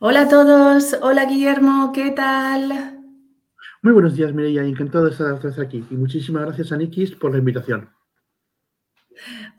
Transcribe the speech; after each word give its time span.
Hola 0.00 0.22
a 0.22 0.28
todos, 0.28 0.96
hola 1.02 1.24
Guillermo, 1.24 1.90
¿qué 1.92 2.12
tal? 2.12 3.02
Muy 3.82 3.92
buenos 3.92 4.14
días, 4.14 4.32
Mireia, 4.32 4.62
encantado 4.62 5.06
de 5.06 5.10
estar 5.10 5.32
otra 5.32 5.50
vez 5.50 5.58
aquí 5.58 5.84
y 5.90 5.94
muchísimas 5.96 6.44
gracias 6.44 6.70
a 6.70 6.76
Nikis 6.76 7.16
por 7.16 7.32
la 7.32 7.38
invitación. 7.38 7.90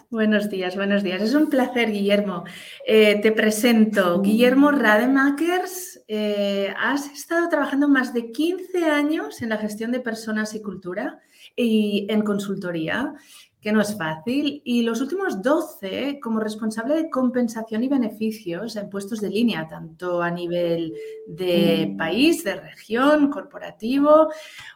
Buenos 0.10 0.50
días, 0.50 0.78
buenos 0.78 1.04
días. 1.04 1.22
Es 1.22 1.34
un 1.34 1.50
placer, 1.50 1.92
Guillermo. 1.92 2.46
Eh, 2.88 3.20
te 3.22 3.34
presento, 3.34 4.22
Guillermo 4.22 4.72
Rademakers. 4.72 6.06
Eh, 6.08 6.74
has 6.78 7.12
estado 7.12 7.50
trabajando 7.50 7.90
más 7.90 8.14
de 8.14 8.32
15 8.32 8.86
años 8.86 9.42
en 9.42 9.50
la 9.50 9.58
gestión 9.58 9.92
de 9.92 10.00
personas 10.00 10.56
y 10.56 10.62
cultura 10.62 11.20
y 11.54 12.08
en 12.10 12.22
consultoría 12.22 13.14
que 13.62 13.74
no 13.74 13.82
es 13.82 13.98
fácil, 13.98 14.62
y 14.64 14.84
los 14.84 15.02
últimos 15.02 15.42
12 15.42 16.20
como 16.22 16.40
responsable 16.40 16.96
de 16.96 17.10
compensación 17.10 17.84
y 17.84 17.90
beneficios 17.90 18.76
en 18.78 18.90
puestos 18.90 19.20
de 19.20 19.30
línea, 19.30 19.68
tanto 19.68 20.22
a 20.22 20.32
nivel 20.32 20.94
de 21.28 21.94
país, 21.98 22.44
de 22.44 22.56
región, 22.56 23.30
corporativo. 23.30 24.30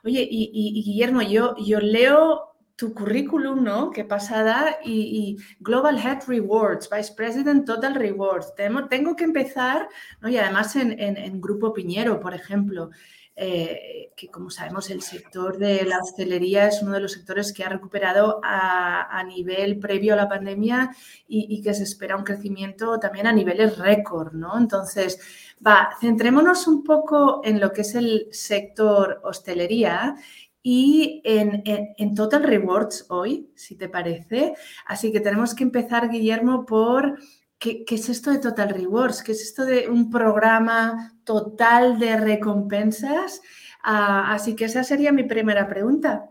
Oye, 0.04 0.28
y, 0.30 0.84
Guillermo, 0.84 1.22
yo, 1.22 1.56
yo 1.58 1.80
leo 1.80 2.50
tu 2.76 2.94
currículum, 2.94 3.64
¿no? 3.64 3.92
Qué 3.92 4.04
pasada. 4.04 4.80
Y, 4.84 5.38
Global 5.60 5.98
Head 5.98 6.24
Rewards, 6.28 6.90
Vice 6.90 7.14
President 7.16 7.66
Total 7.66 7.96
Rewards. 7.96 8.54
Tengo, 8.56 8.88
tengo 8.88 9.16
que 9.16 9.24
empezar, 9.24 9.88
¿no? 10.20 10.28
Y 10.28 10.38
además 10.38 10.76
en, 10.76 11.00
en 11.00 11.40
Grupo 11.40 11.72
Piñero, 11.72 12.20
por 12.20 12.34
ejemplo. 12.34 12.90
Eh, 13.36 14.12
que 14.16 14.30
como 14.30 14.52
sabemos 14.52 14.92
el 14.92 15.02
sector 15.02 15.58
de 15.58 15.86
la 15.86 15.98
hostelería 15.98 16.68
es 16.68 16.84
uno 16.84 16.92
de 16.92 17.00
los 17.00 17.14
sectores 17.14 17.52
que 17.52 17.64
ha 17.64 17.70
recuperado 17.70 18.40
a, 18.44 19.24
nivel 19.24 19.80
previo 19.80 20.14
a 20.14 20.18
la 20.18 20.30
pandemia 20.30 20.96
y, 21.28 21.60
que 21.64 21.74
se 21.74 21.84
espera 21.84 22.16
un 22.16 22.24
crecimiento 22.24 23.00
también 23.00 23.26
a 23.26 23.32
niveles 23.32 23.80
récord, 23.80 24.34
¿no? 24.34 24.56
Entonces, 24.58 25.20
va, 25.66 25.90
centrémonos 26.00 26.68
un 26.68 26.84
poco 26.84 27.42
en 27.44 27.60
lo 27.60 27.72
que 27.72 27.82
es 27.82 27.96
el 27.96 28.28
sector 28.32 29.20
hostelería 29.24 30.16
y 30.62 31.22
en, 31.26 31.64
en, 31.66 32.16
Total 32.16 32.44
Rewards 32.44 33.08
hoy, 33.10 33.52
si 33.56 33.76
te 33.76 33.90
parece. 33.90 34.54
Así 34.86 35.12
que 35.12 35.22
tenemos 35.22 35.56
que 35.56 35.64
empezar, 35.64 36.10
Guillermo, 36.10 36.66
por 36.66 37.18
¿Qué, 37.64 37.86
es 37.88 38.10
esto 38.10 38.30
de 38.30 38.40
Total 38.40 38.68
Rewards? 38.68 39.24
¿Qué 39.24 39.32
es 39.32 39.42
esto 39.42 39.64
de 39.64 39.88
un 39.88 40.12
programa 40.12 41.14
total 41.24 41.98
de 41.98 42.18
recompensas? 42.18 43.42
Ah, 43.82 44.34
así 44.34 44.54
que 44.54 44.66
esa 44.66 44.84
sería 44.84 45.14
mi 45.14 45.24
primera 45.24 45.66
pregunta. 45.66 46.30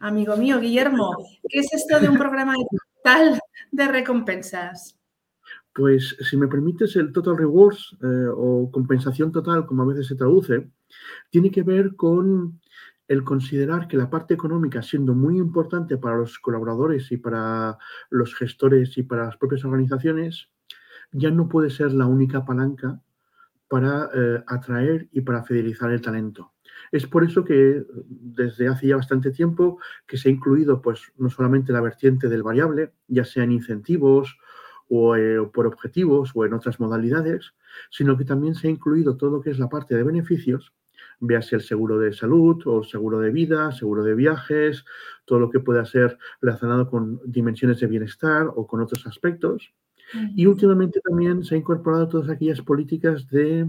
Amigo 0.00 0.36
mío, 0.36 0.58
Guillermo, 0.58 1.12
¿qué 1.48 1.60
es 1.60 1.72
esto 1.72 2.00
de 2.00 2.08
un 2.08 2.18
programa 2.18 2.54
total 2.96 3.38
de 3.70 3.86
recompensas? 3.86 4.98
Pues 5.72 6.16
si 6.28 6.36
me 6.36 6.48
permites, 6.48 6.96
el 6.96 7.12
Total 7.12 7.36
Rewards 7.36 7.96
eh, 8.02 8.26
o 8.34 8.68
compensación 8.72 9.30
total, 9.30 9.66
como 9.66 9.84
a 9.84 9.86
veces 9.86 10.08
se 10.08 10.16
traduce, 10.16 10.68
tiene 11.30 11.52
que 11.52 11.62
ver 11.62 11.94
con 11.94 12.60
el 13.06 13.22
considerar 13.22 13.86
que 13.86 13.96
la 13.96 14.10
parte 14.10 14.34
económica, 14.34 14.82
siendo 14.82 15.14
muy 15.14 15.38
importante 15.38 15.96
para 15.96 16.16
los 16.16 16.40
colaboradores 16.40 17.12
y 17.12 17.18
para 17.18 17.78
los 18.10 18.34
gestores 18.34 18.98
y 18.98 19.04
para 19.04 19.26
las 19.26 19.36
propias 19.36 19.64
organizaciones, 19.64 20.50
ya 21.16 21.30
no 21.30 21.48
puede 21.48 21.70
ser 21.70 21.92
la 21.92 22.06
única 22.06 22.44
palanca 22.44 23.00
para 23.68 24.10
eh, 24.14 24.44
atraer 24.46 25.08
y 25.12 25.22
para 25.22 25.42
fidelizar 25.42 25.90
el 25.90 26.00
talento. 26.00 26.52
Es 26.92 27.06
por 27.06 27.24
eso 27.24 27.44
que 27.44 27.84
desde 28.06 28.68
hace 28.68 28.88
ya 28.88 28.96
bastante 28.96 29.30
tiempo 29.30 29.78
que 30.06 30.18
se 30.18 30.28
ha 30.28 30.32
incluido 30.32 30.80
pues 30.80 31.12
no 31.16 31.30
solamente 31.30 31.72
la 31.72 31.80
vertiente 31.80 32.28
del 32.28 32.42
variable, 32.42 32.92
ya 33.08 33.24
sea 33.24 33.44
en 33.44 33.52
incentivos 33.52 34.38
o 34.88 35.16
eh, 35.16 35.38
por 35.52 35.66
objetivos 35.66 36.30
o 36.34 36.44
en 36.44 36.52
otras 36.52 36.78
modalidades, 36.78 37.54
sino 37.90 38.16
que 38.16 38.24
también 38.24 38.54
se 38.54 38.68
ha 38.68 38.70
incluido 38.70 39.16
todo 39.16 39.30
lo 39.30 39.40
que 39.40 39.50
es 39.50 39.58
la 39.58 39.68
parte 39.68 39.96
de 39.96 40.04
beneficios, 40.04 40.72
véase 41.18 41.56
el 41.56 41.62
seguro 41.62 41.98
de 41.98 42.12
salud 42.12 42.62
o 42.66 42.84
seguro 42.84 43.20
de 43.20 43.30
vida, 43.30 43.72
seguro 43.72 44.04
de 44.04 44.14
viajes, 44.14 44.84
todo 45.24 45.40
lo 45.40 45.50
que 45.50 45.60
pueda 45.60 45.84
ser 45.84 46.18
relacionado 46.40 46.88
con 46.88 47.20
dimensiones 47.24 47.80
de 47.80 47.86
bienestar 47.86 48.48
o 48.54 48.66
con 48.66 48.80
otros 48.80 49.06
aspectos. 49.06 49.72
Y 50.34 50.46
últimamente 50.46 51.00
también 51.00 51.44
se 51.44 51.54
han 51.54 51.60
incorporado 51.60 52.08
todas 52.08 52.28
aquellas 52.28 52.62
políticas 52.62 53.28
de 53.28 53.68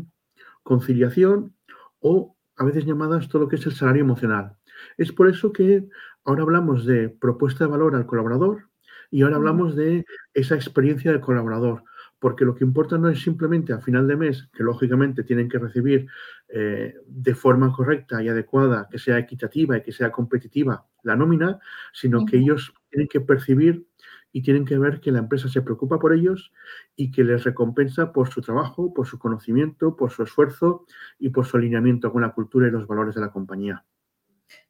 conciliación 0.64 1.56
o 2.00 2.36
a 2.58 2.66
veces 2.66 2.86
llamadas 2.86 3.28
todo 3.28 3.44
lo 3.44 3.48
que 3.48 3.56
es 3.56 3.66
el 3.66 3.74
salario 3.74 4.04
emocional. 4.04 4.58
Es 4.98 5.12
por 5.12 5.28
eso 5.28 5.52
que 5.52 5.88
ahora 6.26 6.44
hablamos 6.44 6.86
de 6.86 7.10
propuesta 7.10 7.66
de 7.66 7.72
valor 7.72 7.96
al 7.96 8.06
colaborador 8.06 8.70
y 9.10 9.22
ahora 9.22 9.38
hablamos 9.38 9.76
de 9.76 10.06
esa 10.34 10.56
experiencia 10.56 11.12
del 11.12 11.22
colaborador, 11.22 11.84
porque 12.20 12.46
lo 12.46 12.56
que 12.56 12.66
importa 12.66 12.98
no 12.98 13.10
es 13.10 13.22
simplemente 13.22 13.74
a 13.74 13.80
final 13.80 14.08
de 14.08 14.18
mes, 14.18 14.50
que 14.54 14.64
lógicamente 14.64 15.24
tienen 15.24 15.48
que 15.48 15.60
recibir 15.60 16.08
eh, 16.50 16.96
de 17.06 17.36
forma 17.36 17.72
correcta 17.72 18.22
y 18.22 18.28
adecuada, 18.28 18.88
que 18.92 19.00
sea 19.00 19.18
equitativa 19.18 19.78
y 19.78 19.84
que 19.84 19.92
sea 19.92 20.12
competitiva 20.12 20.86
la 21.04 21.16
nómina, 21.16 21.60
sino 21.94 22.26
que 22.26 22.38
ellos 22.38 22.74
tienen 22.90 23.08
que 23.08 23.22
percibir 23.22 23.88
y 24.32 24.42
tienen 24.42 24.66
que 24.66 24.78
ver 24.78 25.00
que 25.00 25.12
la 25.12 25.20
empresa 25.20 25.50
se 25.50 25.62
preocupa 25.62 26.00
por 26.00 26.14
ellos 26.14 26.52
y 26.96 27.12
que 27.12 27.24
les 27.24 27.44
recompensa 27.44 28.12
por 28.12 28.30
su 28.30 28.42
trabajo, 28.42 28.94
por 28.94 29.08
su 29.08 29.18
conocimiento, 29.20 29.96
por 29.96 30.12
su 30.12 30.24
esfuerzo 30.24 30.86
y 31.20 31.30
por 31.30 31.46
su 31.46 31.58
alineamiento 31.58 32.12
con 32.12 32.22
la 32.22 32.34
cultura 32.34 32.68
y 32.68 32.72
los 32.72 32.88
valores 32.88 33.16
de 33.16 33.22
la 33.22 33.32
compañía. 33.32 33.86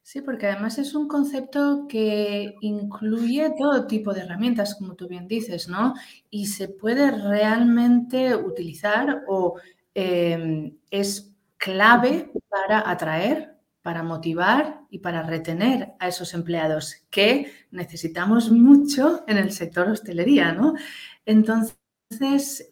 Sí, 0.02 0.22
porque 0.22 0.46
además 0.46 0.78
es 0.78 0.94
un 0.94 1.06
concepto 1.06 1.86
que 1.88 2.54
incluye 2.62 3.52
todo 3.56 3.86
tipo 3.86 4.14
de 4.14 4.22
herramientas, 4.22 4.74
como 4.74 4.94
tú 4.94 5.06
bien 5.06 5.28
dices, 5.28 5.68
¿no? 5.68 5.94
Y 6.30 6.46
se 6.46 6.68
puede 6.68 7.10
realmente 7.10 8.34
utilizar 8.34 9.22
o 9.28 9.60
em, 9.94 10.78
es 10.90 11.36
clave 11.58 12.32
para 12.48 12.88
atraer 12.90 13.57
para 13.82 14.02
motivar 14.02 14.82
y 14.90 14.98
para 14.98 15.22
retener 15.22 15.94
a 15.98 16.08
esos 16.08 16.34
empleados 16.34 16.96
que 17.10 17.52
necesitamos 17.70 18.50
mucho 18.50 19.24
en 19.26 19.38
el 19.38 19.52
sector 19.52 19.88
hostelería, 19.88 20.52
¿no? 20.52 20.74
Entonces, 21.24 21.78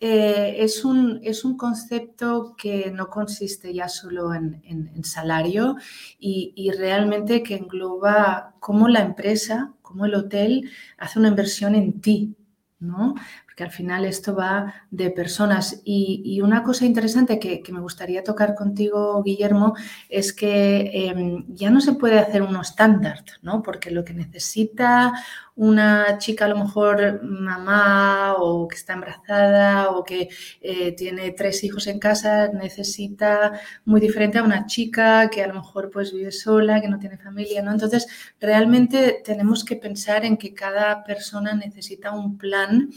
eh, 0.01 0.57
es, 0.59 0.85
un, 0.85 1.21
es, 1.23 1.45
un, 1.45 1.57
concepto 1.57 2.55
que 2.57 2.91
no 2.91 3.09
consiste 3.09 3.73
ya 3.75 3.89
solo 3.89 4.33
en, 4.33 5.05
salario 5.05 5.77
y, 6.19 6.53
y, 6.57 6.71
realmente 6.71 7.43
que 7.43 7.57
engloba 7.57 8.55
cómo 8.61 8.89
la 8.89 9.03
empresa, 9.03 9.75
cómo 9.83 10.07
el 10.07 10.15
hotel 10.15 10.71
hace 10.97 11.19
una 11.19 11.29
inversión 11.29 11.75
en 11.75 12.01
ti, 12.01 12.35
¿no? 12.79 13.15
Que 13.57 13.65
al 13.65 13.71
final 13.71 14.05
esto 14.05 14.37
va 14.37 14.75
de 14.91 15.11
personas. 15.11 15.81
Y, 15.83 16.41
una 16.43 16.63
cosa 16.63 16.85
interesante 16.85 17.41
que, 17.41 17.63
me 17.73 17.81
gustaría 17.81 18.23
tocar 18.23 18.55
contigo, 18.55 19.23
Guillermo, 19.23 19.75
es 20.11 20.35
que 20.35 21.09
em, 21.09 21.47
ya 21.49 21.71
no 21.71 21.81
se 21.81 21.95
puede 21.95 22.19
hacer 22.19 22.43
uno 22.43 22.61
estándar, 22.61 23.25
¿no? 23.41 23.63
Porque 23.63 23.91
lo 23.91 24.05
que 24.05 24.13
necesita 24.13 25.15
una 25.57 26.19
chica, 26.19 26.45
a 26.45 26.49
lo 26.49 26.59
mejor 26.59 27.23
mamá 27.23 28.35
o 28.39 28.69
que 28.69 28.77
está 28.77 28.93
embarazada 28.95 29.91
o 29.91 30.05
que 30.05 30.29
eh, 30.61 30.93
tiene 30.93 31.33
tres 31.33 31.65
hijos 31.65 31.87
en 31.87 31.99
casa, 31.99 32.49
necesita 32.49 33.59
muy 33.85 34.01
diferente 34.01 34.39
a 34.39 34.43
una 34.43 34.67
chica 34.67 35.29
que 35.31 35.43
a 35.43 35.49
lo 35.49 35.55
mejor 35.55 35.91
pues 35.91 36.13
vive 36.13 36.31
sola, 36.31 36.81
que 36.81 36.89
no 36.89 36.99
tiene 36.99 37.19
familia, 37.19 37.63
¿no? 37.63 37.73
Entonces, 37.73 38.07
realmente 38.41 39.23
tenemos 39.25 39.65
que 39.65 39.77
pensar 39.77 40.25
en 40.25 40.37
que 40.37 40.55
cada 40.55 41.03
persona 41.05 41.55
necesita 41.55 42.13
un 42.13 42.37
plan 42.39 42.91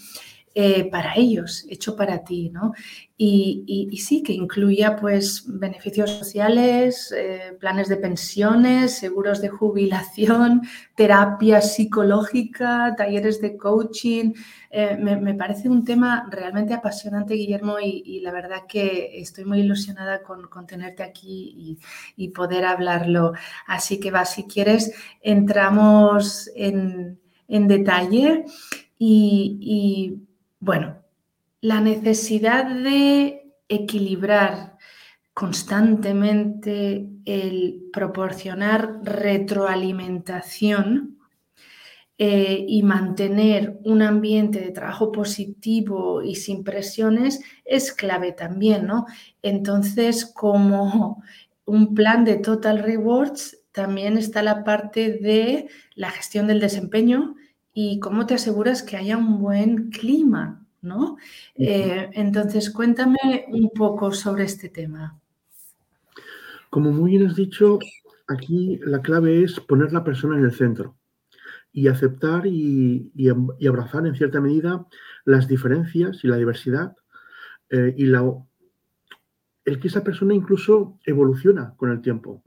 eh, 0.55 0.89
para 0.89 1.15
ellos, 1.15 1.65
hecho 1.69 1.95
para 1.95 2.23
ti, 2.23 2.49
¿no? 2.49 2.73
Y, 3.21 3.97
sí, 3.97 4.23
que 4.23 4.31
incluya 4.31 4.95
pues 4.95 5.43
beneficios 5.45 6.09
sociales, 6.09 7.13
eh, 7.13 7.53
planes 7.59 7.89
de 7.89 7.97
pensiones, 7.97 8.97
seguros 8.97 9.41
de 9.41 9.49
jubilación, 9.49 10.61
terapia 10.95 11.59
psicológica, 11.59 12.95
talleres 12.95 13.41
de 13.41 13.57
coaching. 13.57 14.31
Eh, 14.71 14.95
me, 14.97 15.33
parece 15.33 15.67
un 15.67 15.83
tema 15.83 16.29
realmente 16.31 16.73
apasionante, 16.73 17.33
Guillermo, 17.33 17.75
y, 17.83 18.21
la 18.21 18.31
verdad 18.31 18.61
que 18.69 19.19
estoy 19.19 19.43
muy 19.43 19.59
ilusionada 19.59 20.23
con, 20.23 20.65
tenerte 20.65 21.03
aquí 21.03 21.77
y, 22.15 22.27
poder 22.29 22.63
hablarlo. 22.63 23.33
Así 23.67 23.99
que 23.99 24.11
va, 24.11 24.23
si 24.23 24.45
quieres, 24.45 24.93
entramos 25.21 26.49
en, 26.55 27.19
detalle 27.49 28.45
y 28.97 30.21
bueno, 30.61 30.99
la 31.61 31.81
necesidad 31.81 32.65
de 32.65 33.53
equilibrar 33.67 34.77
constantemente 35.33 37.09
el 37.25 37.83
proporcionar 37.93 38.99
retroalimentación 39.03 41.17
eh, 42.17 42.65
y 42.67 42.83
mantener 42.83 43.79
un 43.85 44.01
ambiente 44.01 44.59
de 44.59 44.71
trabajo 44.71 45.11
positivo 45.11 46.21
y 46.21 46.35
sin 46.35 46.65
presiones 46.65 47.41
es 47.63 47.93
clave 47.93 48.33
también, 48.33 48.87
¿no? 48.87 49.05
Entonces, 49.41 50.25
como 50.25 51.23
un 51.65 51.93
plan 51.93 52.25
de 52.25 52.35
Total 52.35 52.79
Rewards, 52.79 53.61
también 53.71 54.17
está 54.17 54.43
la 54.43 54.65
parte 54.65 55.11
de 55.11 55.69
la 55.95 56.09
gestión 56.09 56.47
del 56.47 56.59
desempeño, 56.59 57.35
y 57.73 57.99
cómo 57.99 58.25
te 58.25 58.33
aseguras 58.33 58.83
que 58.83 58.97
haya 58.97 59.17
un 59.17 59.39
buen 59.39 59.89
clima 59.89 60.58
¿no? 60.81 61.17
Eh, 61.55 62.09
entonces, 62.13 62.69
cuéntame 62.69 63.45
un 63.49 63.69
poco 63.69 64.11
sobre 64.11 64.45
este 64.45 64.69
tema. 64.69 65.19
Como 66.69 66.91
muy 66.91 67.11
bien 67.11 67.27
has 67.27 67.35
dicho, 67.35 67.79
aquí 68.27 68.79
la 68.83 69.01
clave 69.01 69.43
es 69.43 69.59
poner 69.59 69.91
la 69.91 70.03
persona 70.03 70.37
en 70.37 70.45
el 70.45 70.53
centro 70.53 70.95
y 71.71 71.87
aceptar 71.87 72.45
y, 72.45 73.11
abrazar 73.67 74.05
en 74.05 74.15
cierta 74.15 74.41
medida 74.41 74.85
las 75.25 75.47
diferencias 75.47 76.23
y 76.23 76.27
la 76.27 76.37
diversidad 76.37 76.95
eh, 77.69 77.93
y 77.97 78.05
la, 78.05 78.23
el 79.65 79.79
que 79.79 79.87
esa 79.87 80.03
persona 80.03 80.33
incluso 80.33 80.99
evoluciona 81.05 81.73
con 81.77 81.91
el 81.91 82.01
tiempo. 82.01 82.43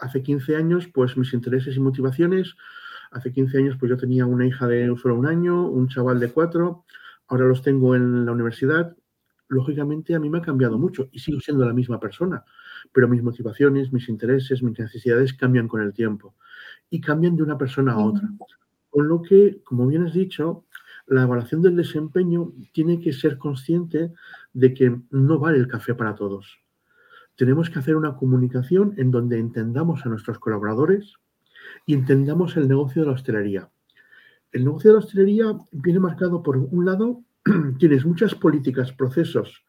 Hace 0.00 0.22
15 0.22 0.56
años, 0.56 0.88
pues 0.92 1.16
mis 1.16 1.32
intereses 1.32 1.76
y 1.76 1.80
motivaciones, 1.80 2.54
hace 3.10 3.32
15 3.32 3.58
años 3.58 3.76
pues 3.78 3.90
yo 3.90 3.96
tenía 3.96 4.26
una 4.26 4.46
hija 4.46 4.66
de 4.66 4.94
solo 5.00 5.16
un 5.16 5.26
año, 5.26 5.68
un 5.68 5.88
chaval 5.88 6.18
de 6.20 6.30
cuatro, 6.30 6.84
ahora 7.32 7.46
los 7.46 7.62
tengo 7.62 7.96
en 7.96 8.26
la 8.26 8.32
universidad. 8.32 8.94
Lógicamente 9.48 10.14
a 10.14 10.20
mí 10.20 10.28
me 10.28 10.38
ha 10.38 10.42
cambiado 10.42 10.78
mucho 10.78 11.08
y 11.12 11.18
sigo 11.18 11.40
siendo 11.40 11.64
la 11.64 11.72
misma 11.72 11.98
persona, 11.98 12.44
pero 12.92 13.08
mis 13.08 13.22
motivaciones, 13.22 13.90
mis 13.90 14.08
intereses, 14.10 14.62
mis 14.62 14.78
necesidades 14.78 15.32
cambian 15.32 15.66
con 15.66 15.80
el 15.80 15.94
tiempo 15.94 16.34
y 16.90 17.00
cambian 17.00 17.34
de 17.34 17.42
una 17.42 17.56
persona 17.56 17.92
a 17.92 17.98
otra. 17.98 18.28
Con 18.90 19.08
lo 19.08 19.22
que, 19.22 19.62
como 19.64 19.86
bien 19.86 20.04
has 20.04 20.12
dicho, 20.12 20.66
la 21.06 21.22
evaluación 21.22 21.62
del 21.62 21.74
desempeño 21.74 22.52
tiene 22.72 23.00
que 23.00 23.14
ser 23.14 23.38
consciente 23.38 24.12
de 24.52 24.74
que 24.74 25.00
no 25.10 25.38
vale 25.38 25.56
el 25.56 25.68
café 25.68 25.94
para 25.94 26.14
todos. 26.14 26.58
Tenemos 27.36 27.70
que 27.70 27.78
hacer 27.78 27.96
una 27.96 28.14
comunicación 28.14 28.92
en 28.98 29.10
donde 29.10 29.38
entendamos 29.38 30.04
a 30.04 30.10
nuestros 30.10 30.38
colaboradores 30.38 31.14
y 31.86 31.94
entendamos 31.94 32.58
el 32.58 32.68
negocio 32.68 33.02
de 33.02 33.08
la 33.08 33.14
hostelería. 33.14 33.71
El 34.52 34.64
negocio 34.64 34.90
de 34.90 34.94
la 34.94 35.04
hostelería 35.04 35.58
viene 35.72 35.98
marcado 35.98 36.42
por 36.42 36.56
un 36.56 36.84
lado, 36.84 37.24
tienes 37.78 38.04
muchas 38.04 38.34
políticas, 38.34 38.92
procesos 38.92 39.64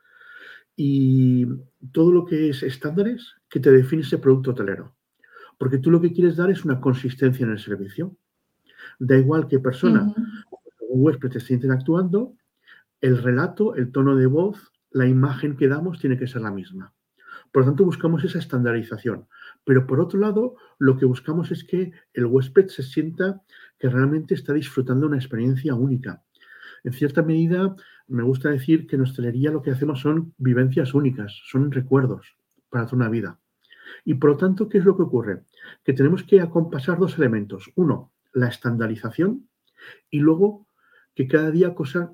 y 0.76 1.46
todo 1.92 2.12
lo 2.12 2.26
que 2.26 2.50
es 2.50 2.64
estándares 2.64 3.36
que 3.50 3.60
te 3.60 3.72
define 3.72 4.02
ese 4.02 4.18
producto 4.18 4.52
hotelero. 4.52 4.96
Porque 5.58 5.78
tú 5.78 5.92
lo 5.92 6.02
que 6.02 6.12
quieres 6.12 6.36
dar 6.36 6.52
es 6.52 6.66
una 6.66 6.82
consistencia 6.82 7.46
en 7.46 7.52
el 7.52 7.60
servicio. 7.60 8.18
Da 9.00 9.18
igual 9.18 9.48
qué 9.48 9.60
persona 9.60 10.14
o 10.52 10.96
huésped 10.96 11.36
esté 11.36 11.54
interactuando, 11.54 12.36
el 13.02 13.22
relato, 13.22 13.76
el 13.76 13.92
tono 13.92 14.16
de 14.16 14.26
voz, 14.28 14.72
la 14.92 15.08
imagen 15.08 15.56
que 15.56 15.68
damos 15.68 16.00
tiene 16.00 16.18
que 16.18 16.28
ser 16.28 16.42
la 16.42 16.52
misma. 16.52 16.94
Por 17.52 17.62
lo 17.62 17.70
tanto, 17.70 17.86
buscamos 17.86 18.24
esa 18.24 18.40
estandarización. 18.40 19.28
Pero 19.64 19.86
por 19.86 20.00
otro 20.00 20.20
lado, 20.20 20.56
lo 20.80 20.98
que 20.98 21.06
buscamos 21.06 21.52
es 21.52 21.64
que 21.64 21.92
el 22.14 22.26
huésped 22.26 22.68
se 22.68 22.82
sienta 22.82 23.44
que 23.84 23.90
realmente 23.90 24.34
está 24.34 24.54
disfrutando 24.54 25.08
una 25.08 25.18
experiencia 25.18 25.76
única. 25.76 26.24
En 26.86 26.94
cierta 26.94 27.22
medida, 27.22 27.76
me 28.08 28.24
gusta 28.24 28.50
decir 28.50 28.88
que 28.88 28.96
en 28.96 29.02
hostelería 29.02 29.52
lo 29.52 29.62
que 29.62 29.72
hacemos 29.72 30.00
son 30.00 30.34
vivencias 30.38 30.94
únicas, 30.94 31.38
son 31.48 31.70
recuerdos 31.70 32.38
para 32.70 32.86
toda 32.86 32.96
una 32.96 33.10
vida. 33.10 33.42
Y 34.06 34.14
por 34.14 34.30
lo 34.30 34.38
tanto, 34.38 34.70
¿qué 34.70 34.78
es 34.78 34.86
lo 34.86 34.96
que 34.96 35.02
ocurre? 35.02 35.44
Que 35.84 35.92
tenemos 35.92 36.24
que 36.24 36.40
acompasar 36.40 36.98
dos 36.98 37.18
elementos. 37.18 37.74
Uno, 37.76 38.14
la 38.32 38.48
estandarización 38.48 39.50
y 40.10 40.20
luego 40.20 40.66
que 41.14 41.28
cada 41.28 41.52
día 41.52 41.76
cosas 41.76 42.08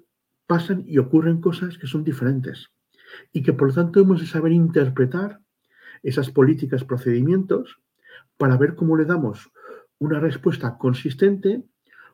pasan 0.47 0.83
y 0.87 0.97
ocurren 0.97 1.39
cosas 1.39 1.77
que 1.77 1.85
son 1.85 2.03
diferentes 2.03 2.71
y 3.31 3.43
que 3.43 3.53
por 3.53 3.67
lo 3.67 3.75
tanto 3.75 3.99
hemos 3.99 4.21
de 4.21 4.25
saber 4.25 4.53
interpretar 4.53 5.39
esas 6.01 6.31
políticas, 6.31 6.83
procedimientos 6.83 7.79
para 8.37 8.57
ver 8.57 8.73
cómo 8.73 8.97
le 8.97 9.05
damos 9.05 9.51
una 9.99 10.19
respuesta 10.19 10.77
consistente 10.77 11.63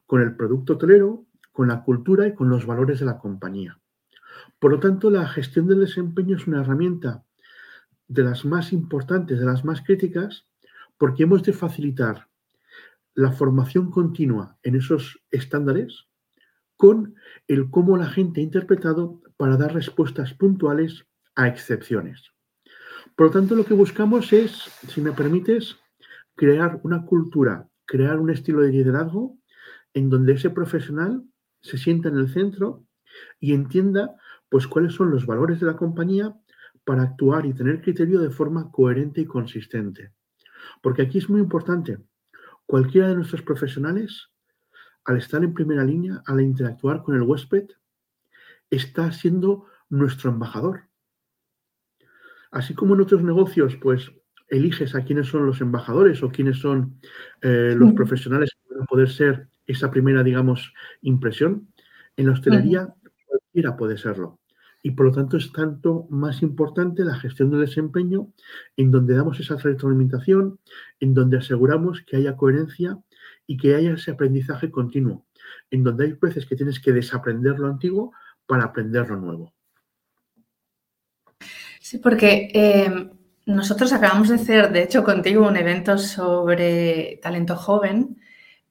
con 0.06 0.22
el 0.22 0.36
producto 0.36 0.74
hotelero, 0.74 1.26
con 1.52 1.68
la 1.70 1.84
cultura 1.84 2.28
y 2.28 2.34
con 2.34 2.50
los 2.50 2.66
valores 2.66 3.00
de 3.00 3.06
la 3.06 3.18
compañía. 3.18 3.80
Por 4.60 4.72
lo 4.72 4.80
tanto, 4.80 5.10
la 5.10 5.28
gestión 5.28 5.68
del 5.68 5.80
desempeño 5.80 6.36
es 6.36 6.48
una 6.48 6.62
herramienta 6.62 7.24
de 8.08 8.24
las 8.24 8.46
más 8.46 8.74
importantes, 8.74 9.40
de 9.40 9.46
las 9.46 9.64
más 9.64 9.82
críticas, 9.82 10.46
porque 10.98 11.24
hemos 11.24 11.44
de 11.44 11.54
facilitar 11.54 12.28
la 13.14 13.32
formación 13.32 13.92
continua 13.92 14.58
en 14.64 14.76
esos 14.76 15.24
estándares 15.32 16.08
con 16.78 17.16
el 17.48 17.70
cómo 17.70 17.98
la 17.98 18.08
gente 18.08 18.42
ha 18.42 18.44
interpretado 18.44 19.22
para 19.38 19.58
dar 19.58 19.74
respuestas 19.74 20.34
puntuales 20.34 21.06
a 21.36 21.48
excepciones. 21.48 22.32
Por 23.16 23.28
lo 23.28 23.32
tanto, 23.32 23.56
lo 23.56 23.66
que 23.66 23.74
buscamos 23.74 24.34
es, 24.34 24.52
si 24.90 25.00
me 25.00 25.14
permites, 25.14 25.78
crear 26.36 26.82
una 26.84 27.06
cultura, 27.06 27.70
crear 27.86 28.20
un 28.20 28.30
estilo 28.30 28.62
de 28.62 28.72
liderazgo 28.72 29.38
en 29.94 30.10
donde 30.10 30.34
ese 30.34 30.50
profesional 30.50 31.24
se 31.62 31.78
sienta 31.78 32.10
en 32.10 32.18
el 32.18 32.30
centro 32.30 32.84
y 33.40 33.54
entienda 33.54 34.16
pues 34.50 34.68
cuáles 34.68 34.94
son 34.94 35.12
los 35.12 35.26
valores 35.26 35.60
de 35.60 35.68
la 35.68 35.76
compañía 35.76 36.36
para 36.84 37.04
actuar 37.04 37.46
y 37.46 37.54
tener 37.54 37.82
criterio 37.82 38.20
de 38.20 38.30
forma 38.30 38.72
coherente 38.72 39.22
y 39.22 39.26
consistente. 39.26 40.14
Porque 40.82 41.02
aquí 41.02 41.18
es 41.18 41.30
muy 41.30 41.42
importante, 41.42 41.98
cualquiera 42.66 43.08
de 43.08 43.16
nuestros 43.16 43.42
profesionales 43.42 44.30
al 45.04 45.18
estar 45.18 45.44
en 45.44 45.54
primera 45.54 45.84
línea, 45.84 46.22
al 46.26 46.42
interactuar 46.42 47.04
con 47.04 47.16
el 47.16 47.22
huésped, 47.22 47.68
está 48.70 49.12
siendo 49.12 49.68
nuestro 49.90 50.32
embajador. 50.32 50.90
Así 52.52 52.74
como 52.74 52.96
en 52.96 53.02
otros 53.02 53.22
negocios, 53.22 53.76
pues 53.76 54.12
eliges 54.48 54.96
a 54.96 55.04
quiénes 55.04 55.28
son 55.28 55.46
los 55.46 55.62
embajadores 55.62 56.22
o 56.24 56.30
quiénes 56.30 56.58
son 56.58 57.00
eh, 57.42 57.74
los 57.76 57.94
profesionales 57.94 58.52
que 58.52 58.74
van 58.74 58.84
a 58.84 58.86
poder 58.86 59.10
ser 59.10 59.48
esa 59.66 59.90
primera, 59.90 60.24
digamos, 60.24 60.74
impresión, 61.02 61.68
en 62.18 62.28
la 62.28 62.34
hostelería 62.34 62.94
cualquiera 63.26 63.76
puede 63.76 63.98
serlo. 63.98 64.40
Y 64.84 64.92
por 64.92 65.08
lo 65.08 65.12
tanto 65.12 65.38
es 65.38 65.52
tanto 65.52 66.06
más 66.12 66.44
importante 66.44 67.04
la 67.04 67.18
gestión 67.18 67.50
del 67.50 67.62
desempeño 67.62 68.32
en 68.78 68.92
donde 68.92 69.16
damos 69.16 69.40
esa 69.40 69.58
retroalimentación, 69.58 70.60
en 71.00 71.14
donde 71.16 71.38
aseguramos 71.38 72.04
que 72.06 72.18
haya 72.18 72.36
coherencia 72.36 73.00
y 73.48 73.58
que 73.58 73.74
haya 73.74 73.94
ese 73.94 74.12
aprendizaje 74.12 74.70
continuo, 74.70 75.26
en 75.72 75.84
donde 75.84 76.06
hay 76.06 76.14
veces 76.14 76.46
que 76.46 76.56
tienes 76.56 76.80
que 76.80 76.94
desaprender 76.94 77.58
lo 77.58 77.68
antiguo 77.68 78.14
para 78.46 78.66
aprender 78.66 79.10
lo 79.10 79.18
nuevo. 79.18 79.54
Sí, 81.80 81.98
porque 81.98 82.50
eh, 82.54 83.10
nosotros 83.46 83.94
acabamos 83.94 84.30
de 84.30 84.36
hacer, 84.36 84.72
de 84.72 84.84
hecho, 84.84 85.04
contigo 85.04 85.48
un 85.48 85.58
evento 85.58 85.98
sobre 85.98 87.20
talento 87.22 87.56
joven, 87.56 88.18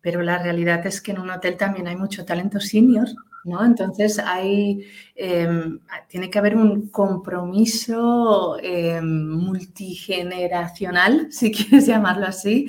pero 0.01 0.23
la 0.23 0.39
realidad 0.39 0.87
es 0.87 1.01
que 1.01 1.13
en 1.13 1.21
un 1.21 1.31
hotel 1.31 1.57
también 1.57 1.89
hay 1.89 1.97
mucho 1.97 2.25
talento 2.25 2.61
senior, 2.61 3.09
¿no? 3.45 3.65
Entonces 3.65 4.19
hay, 4.19 4.87
em, 5.15 5.81
tiene 6.09 6.31
que 6.31 6.39
haber 6.39 6.57
un 6.57 6.89
compromiso 6.89 8.59
em, 8.63 9.29
multigeneracional, 9.29 11.29
si 11.31 11.53
quieres 11.53 11.87
llamarlo 11.87 12.27
así, 12.27 12.69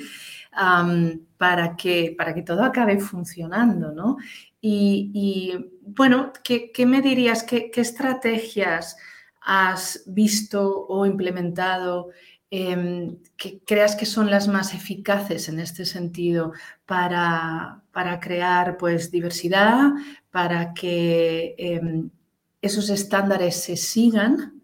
para, 1.36 1.76
que, 1.76 2.14
para 2.16 2.34
que 2.34 2.42
todo 2.42 2.64
acabe 2.64 2.98
funcionando, 2.98 3.92
¿no? 3.92 4.16
Y, 4.60 5.52
bueno, 5.82 6.32
¿qué, 6.42 6.72
me 6.86 7.02
dirías? 7.02 7.44
¿Qué, 7.44 7.70
estrategias 7.76 8.96
has 9.46 10.02
visto 10.06 10.86
o 10.88 11.06
implementado 11.06 12.10
em, 12.50 13.16
que 13.36 13.60
creas 13.64 13.94
que 13.94 14.04
son 14.04 14.28
las 14.30 14.48
más 14.48 14.74
eficaces 14.74 15.48
en 15.48 15.60
este 15.60 15.86
sentido 15.86 16.52
para, 16.84 17.82
para 17.92 18.18
crear 18.20 18.76
pues, 18.76 19.10
diversidad, 19.10 19.92
para 20.30 20.74
que 20.74 21.54
em, 21.58 22.10
esos 22.60 22.90
estándares 22.90 23.56
se 23.56 23.76
sigan 23.76 24.55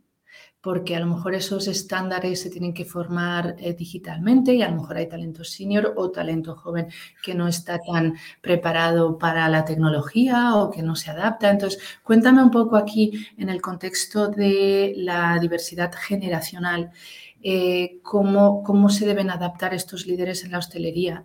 porque 0.62 0.94
a 0.94 1.00
lo 1.00 1.06
mejor 1.06 1.34
esos 1.34 1.66
estándares 1.66 2.40
se 2.40 2.48
tienen 2.48 2.72
que 2.72 2.84
formar 2.84 3.56
eh, 3.58 3.74
digitalmente 3.74 4.54
y 4.54 4.62
a 4.62 4.68
lo 4.70 4.76
mejor 4.76 4.96
hay 4.96 5.08
talento 5.08 5.42
senior 5.42 5.92
o 5.96 6.12
talento 6.12 6.54
joven 6.54 6.86
que 7.20 7.34
no 7.34 7.48
está 7.48 7.80
tan 7.80 8.14
preparado 8.40 9.18
para 9.18 9.48
la 9.48 9.64
tecnología 9.64 10.54
o 10.54 10.70
que 10.70 10.82
no 10.82 10.94
se 10.94 11.10
adapta. 11.10 11.50
Entonces, 11.50 11.82
cuéntame 12.04 12.42
un 12.44 12.52
poco 12.52 12.76
aquí 12.76 13.26
en 13.36 13.48
el 13.48 13.60
contexto 13.60 14.28
de 14.28 14.94
la 14.96 15.36
diversidad 15.40 15.92
generacional, 15.92 16.92
eh, 17.42 17.98
cómo, 18.02 18.62
cómo, 18.62 18.88
se 18.88 19.04
deben 19.04 19.30
adaptar 19.30 19.74
estos 19.74 20.06
líderes 20.06 20.44
en 20.44 20.52
la 20.52 20.58
hostelería. 20.58 21.24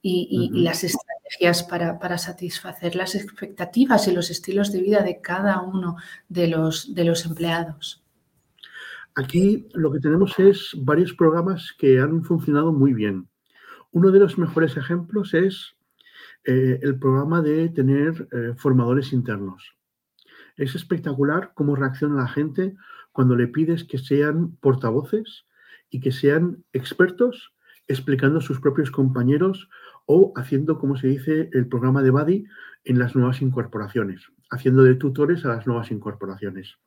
Y, 0.00 0.50
las 0.52 0.84
estrategias 0.84 1.64
para, 1.64 1.98
para, 1.98 2.16
satisfacer 2.16 2.94
las 2.94 3.14
expectativas 3.16 4.06
y 4.06 4.12
los 4.12 4.30
estilos 4.30 4.72
de 4.72 4.80
vida 4.80 5.00
de 5.02 5.20
cada 5.20 5.60
uno 5.60 5.96
de 6.28 6.46
los, 6.46 6.94
de 6.94 7.04
los 7.04 7.26
empleados. 7.26 8.07
Aquí 9.18 9.66
lo 9.74 9.90
que 9.90 9.98
tenemos 9.98 10.38
es 10.38 10.76
varios 10.80 11.12
programas 11.12 11.74
que 11.76 11.98
han 11.98 12.22
funcionado 12.22 12.72
muy 12.72 12.94
bien. 12.94 13.28
Uno 13.90 14.12
de 14.12 14.20
los 14.20 14.38
mejores 14.38 14.76
ejemplos 14.76 15.34
es 15.34 15.74
eh, 16.44 16.78
el 16.82 17.00
programa 17.00 17.42
de 17.42 17.68
tener 17.68 18.28
eh, 18.30 18.54
formadores 18.56 19.12
internos. 19.12 19.74
Es 20.56 20.76
espectacular 20.76 21.50
cómo 21.56 21.74
reacciona 21.74 22.22
la 22.22 22.28
gente 22.28 22.76
cuando 23.10 23.34
le 23.34 23.48
pides 23.48 23.82
que 23.82 23.98
sean 23.98 24.56
portavoces 24.60 25.46
y 25.90 25.98
que 25.98 26.12
sean 26.12 26.62
expertos 26.72 27.52
explicando 27.88 28.38
a 28.38 28.42
sus 28.42 28.60
propios 28.60 28.92
compañeros 28.92 29.68
o 30.06 30.32
haciendo, 30.36 30.78
como 30.78 30.96
se 30.96 31.08
dice, 31.08 31.50
el 31.54 31.66
programa 31.66 32.04
de 32.04 32.10
Buddy 32.10 32.44
en 32.84 33.00
las 33.00 33.16
nuevas 33.16 33.42
incorporaciones. 33.42 34.30
haciendo 34.48 34.84
de 34.84 34.94
tutores 34.94 35.44
a 35.44 35.48
las 35.48 35.66
nuevas 35.66 35.90
incorporaciones. 35.90 36.78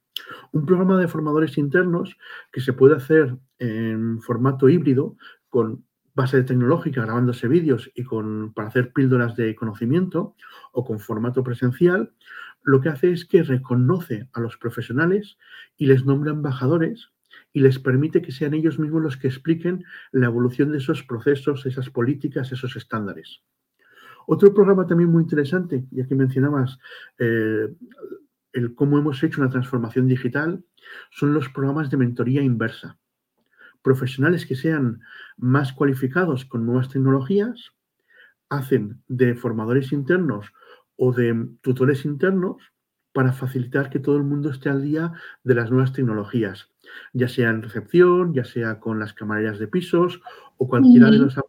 Un 0.51 0.65
programa 0.65 0.99
de 0.99 1.07
formadores 1.07 1.57
internos 1.57 2.17
que 2.51 2.61
se 2.61 2.73
puede 2.73 2.95
hacer 2.95 3.37
en 3.59 4.21
formato 4.21 4.69
híbrido 4.69 5.15
con 5.49 5.85
base 6.13 6.43
tecnológica 6.43 7.03
grabándose 7.03 7.47
vídeos 7.47 7.89
y 7.95 8.03
con, 8.03 8.53
para 8.53 8.67
hacer 8.67 8.91
píldoras 8.91 9.35
de 9.35 9.55
conocimiento 9.55 10.35
o 10.73 10.83
con 10.83 10.99
formato 10.99 11.43
presencial, 11.43 12.13
lo 12.63 12.81
que 12.81 12.89
hace 12.89 13.11
es 13.11 13.25
que 13.25 13.43
reconoce 13.43 14.27
a 14.33 14.39
los 14.39 14.57
profesionales 14.57 15.37
y 15.77 15.85
les 15.85 16.05
nombra 16.05 16.31
embajadores 16.31 17.11
y 17.53 17.61
les 17.61 17.79
permite 17.79 18.21
que 18.21 18.31
sean 18.31 18.53
ellos 18.53 18.79
mismos 18.79 19.01
los 19.01 19.17
que 19.17 19.27
expliquen 19.27 19.83
la 20.11 20.27
evolución 20.27 20.71
de 20.71 20.77
esos 20.77 21.03
procesos, 21.03 21.65
esas 21.65 21.89
políticas, 21.89 22.51
esos 22.51 22.75
estándares. 22.75 23.41
Otro 24.27 24.53
programa 24.53 24.85
también 24.85 25.09
muy 25.09 25.23
interesante, 25.23 25.85
ya 25.91 26.05
que 26.05 26.15
mencionabas 26.15 26.77
eh, 27.17 27.67
el 28.53 28.75
cómo 28.75 28.97
hemos 28.97 29.23
hecho 29.23 29.41
una 29.41 29.49
transformación 29.49 30.07
digital, 30.07 30.63
son 31.11 31.33
los 31.33 31.49
programas 31.49 31.89
de 31.89 31.97
mentoría 31.97 32.41
inversa. 32.41 32.97
Profesionales 33.81 34.45
que 34.45 34.55
sean 34.55 35.01
más 35.37 35.73
cualificados 35.73 36.45
con 36.45 36.65
nuevas 36.65 36.89
tecnologías 36.89 37.71
hacen 38.49 39.01
de 39.07 39.33
formadores 39.35 39.91
internos 39.91 40.53
o 40.97 41.13
de 41.13 41.47
tutores 41.61 42.05
internos 42.05 42.57
para 43.13 43.33
facilitar 43.33 43.89
que 43.89 43.99
todo 43.99 44.17
el 44.17 44.23
mundo 44.23 44.49
esté 44.49 44.69
al 44.69 44.83
día 44.83 45.13
de 45.43 45.55
las 45.55 45.71
nuevas 45.71 45.93
tecnologías, 45.93 46.69
ya 47.13 47.27
sea 47.27 47.49
en 47.49 47.61
recepción, 47.61 48.33
ya 48.33 48.45
sea 48.45 48.79
con 48.79 48.99
las 48.99 49.13
camareras 49.13 49.59
de 49.59 49.67
pisos 49.67 50.21
o 50.57 50.67
cualquiera 50.67 51.09
de 51.09 51.17
los 51.17 51.35
que 51.35 51.41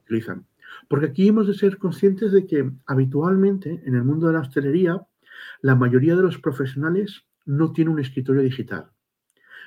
utilizan. 0.00 0.46
Porque 0.88 1.06
aquí 1.06 1.28
hemos 1.28 1.46
de 1.46 1.54
ser 1.54 1.78
conscientes 1.78 2.32
de 2.32 2.46
que 2.46 2.70
habitualmente 2.86 3.82
en 3.84 3.94
el 3.94 4.04
mundo 4.04 4.26
de 4.26 4.34
la 4.34 4.40
hostelería 4.40 5.02
la 5.60 5.74
mayoría 5.74 6.16
de 6.16 6.22
los 6.22 6.38
profesionales 6.38 7.24
no 7.44 7.72
tiene 7.72 7.90
un 7.90 8.00
escritorio 8.00 8.42
digital. 8.42 8.90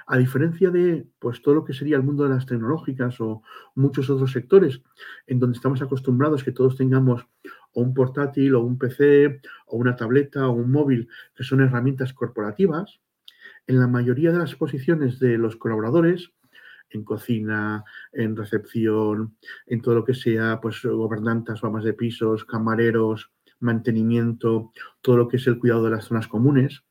A 0.08 0.18
diferencia 0.18 0.72
de 0.72 1.08
pues, 1.20 1.42
todo 1.42 1.56
lo 1.56 1.64
que 1.64 1.74
sería 1.74 1.96
el 1.96 2.04
mundo 2.04 2.24
de 2.24 2.30
las 2.30 2.46
tecnológicas 2.46 3.22
o 3.22 3.44
muchos 3.76 4.10
otros 4.10 4.32
sectores 4.32 4.82
en 5.28 5.40
donde 5.40 5.56
estamos 5.56 5.82
acostumbrados 5.82 6.44
que 6.44 6.52
todos 6.52 6.76
tengamos 6.76 7.28
o 7.74 7.82
un 7.82 7.94
portátil 7.94 8.56
o 8.56 8.62
un 8.62 8.78
PC 8.78 9.42
o 9.68 9.78
una 9.78 9.96
tableta 9.96 10.48
o 10.48 10.52
un 10.52 10.72
móvil 10.72 11.08
que 11.36 11.44
son 11.44 11.62
herramientas 11.62 12.14
corporativas, 12.14 13.00
en 13.68 13.80
la 13.80 13.88
mayoría 13.88 14.32
de 14.32 14.40
las 14.40 14.56
posiciones 14.56 15.20
de 15.20 15.38
los 15.38 15.56
colaboradores, 15.56 16.32
en 16.90 17.04
cocina, 17.04 17.84
en 18.12 18.36
recepción, 18.36 19.38
en 19.66 19.82
todo 19.82 19.96
lo 19.96 20.04
que 20.04 20.14
sea, 20.14 20.60
pues 20.62 20.84
gobernantas 20.84 21.64
amas 21.64 21.84
de 21.84 21.94
pisos, 21.94 22.44
camareros, 22.44 23.32
mantenimiento, 23.62 24.72
todo 25.02 25.18
lo 25.18 25.28
que 25.28 25.38
es 25.38 25.48
el 25.48 25.60
cuidado 25.60 25.86
de 25.86 25.92
las 25.92 26.06
zonas 26.06 26.28
comunes, 26.28 26.84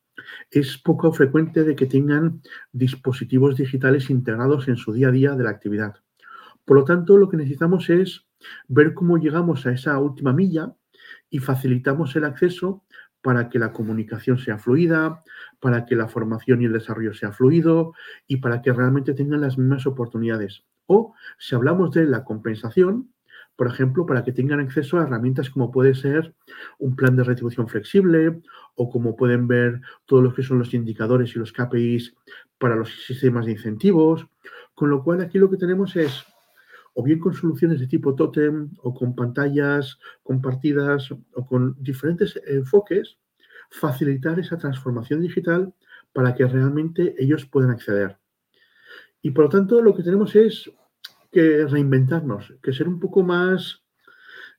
es 0.50 0.78
poco 0.78 1.12
frecuente 1.12 1.64
de 1.64 1.76
que 1.76 1.86
tengan 1.86 2.42
dispositivos 2.72 3.56
digitales 3.56 4.10
integrados 4.10 4.68
en 4.68 4.76
su 4.76 4.92
día 4.92 5.08
a 5.08 5.12
día 5.12 5.34
de 5.34 5.44
la 5.44 5.50
actividad. 5.50 5.96
Por 6.64 6.76
lo 6.76 6.84
tanto, 6.84 7.16
lo 7.16 7.28
que 7.28 7.36
necesitamos 7.36 7.90
es 7.90 8.26
ver 8.68 8.94
cómo 8.94 9.18
llegamos 9.18 9.66
a 9.66 9.72
esa 9.72 9.98
última 9.98 10.32
milla 10.32 10.74
y 11.28 11.38
facilitamos 11.38 12.14
el 12.16 12.24
acceso 12.24 12.84
para 13.22 13.48
que 13.48 13.58
la 13.58 13.72
comunicación 13.72 14.38
sea 14.38 14.58
fluida, 14.58 15.20
para 15.60 15.84
que 15.84 15.96
la 15.96 16.08
formación 16.08 16.62
y 16.62 16.66
el 16.66 16.72
desarrollo 16.72 17.12
sea 17.12 17.32
fluido 17.32 17.92
y 18.26 18.38
para 18.38 18.62
que 18.62 18.72
realmente 18.72 19.14
tengan 19.14 19.42
las 19.42 19.58
mismas 19.58 19.86
oportunidades. 19.86 20.64
O 20.86 21.14
si 21.38 21.54
hablamos 21.54 21.92
de 21.92 22.04
la 22.04 22.24
compensación, 22.24 23.12
por 23.60 23.66
ejemplo, 23.66 24.06
para 24.06 24.24
que 24.24 24.32
tengan 24.32 24.58
acceso 24.58 24.98
a 24.98 25.02
herramientas 25.02 25.50
como 25.50 25.70
puede 25.70 25.94
ser 25.94 26.34
un 26.78 26.96
plan 26.96 27.14
de 27.14 27.24
retribución 27.24 27.68
flexible 27.68 28.40
o 28.74 28.88
como 28.88 29.16
pueden 29.16 29.48
ver 29.48 29.82
todos 30.06 30.22
los 30.22 30.32
que 30.32 30.42
son 30.42 30.58
los 30.58 30.72
indicadores 30.72 31.36
y 31.36 31.38
los 31.38 31.52
KPIs 31.52 32.14
para 32.56 32.74
los 32.74 33.04
sistemas 33.04 33.44
de 33.44 33.52
incentivos. 33.52 34.26
Con 34.72 34.88
lo 34.88 35.04
cual 35.04 35.20
aquí 35.20 35.38
lo 35.38 35.50
que 35.50 35.58
tenemos 35.58 35.94
es 35.94 36.24
o 36.94 37.02
bien 37.02 37.18
con 37.18 37.34
soluciones 37.34 37.80
de 37.80 37.86
tipo 37.86 38.14
totem 38.14 38.70
o 38.78 38.94
con 38.94 39.14
pantallas 39.14 39.98
compartidas 40.22 41.10
o 41.10 41.46
con 41.46 41.76
diferentes 41.82 42.40
enfoques, 42.46 43.18
facilitar 43.70 44.40
esa 44.40 44.56
transformación 44.56 45.20
digital 45.20 45.74
para 46.14 46.34
que 46.34 46.46
realmente 46.46 47.14
ellos 47.18 47.44
puedan 47.44 47.72
acceder. 47.72 48.16
Y 49.20 49.32
por 49.32 49.44
lo 49.44 49.50
tanto 49.50 49.82
lo 49.82 49.94
que 49.94 50.02
tenemos 50.02 50.34
es 50.34 50.72
que 51.30 51.66
reinventarnos, 51.66 52.54
que 52.62 52.72
ser 52.72 52.88
un 52.88 53.00
poco 53.00 53.22
más 53.22 53.84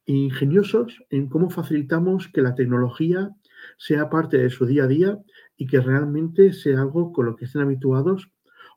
ingeniosos 0.06 1.04
en 1.10 1.28
cómo 1.28 1.50
facilitamos 1.50 2.28
que 2.28 2.42
la 2.42 2.56
tecnología 2.56 3.30
sea 3.78 4.10
parte 4.10 4.38
de 4.38 4.50
su 4.50 4.66
día 4.66 4.86
a 4.86 4.88
día 4.88 5.20
y 5.58 5.68
que 5.68 5.80
realmente 5.80 6.54
sea 6.54 6.82
algo 6.82 7.12
con 7.12 7.26
lo 7.26 7.36
que 7.36 7.46
estén 7.46 7.62
habituados 7.62 8.32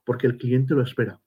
porque 0.05 0.27
el 0.27 0.37
cliente 0.37 0.75
lo 0.75 0.83
espera. 0.83 1.21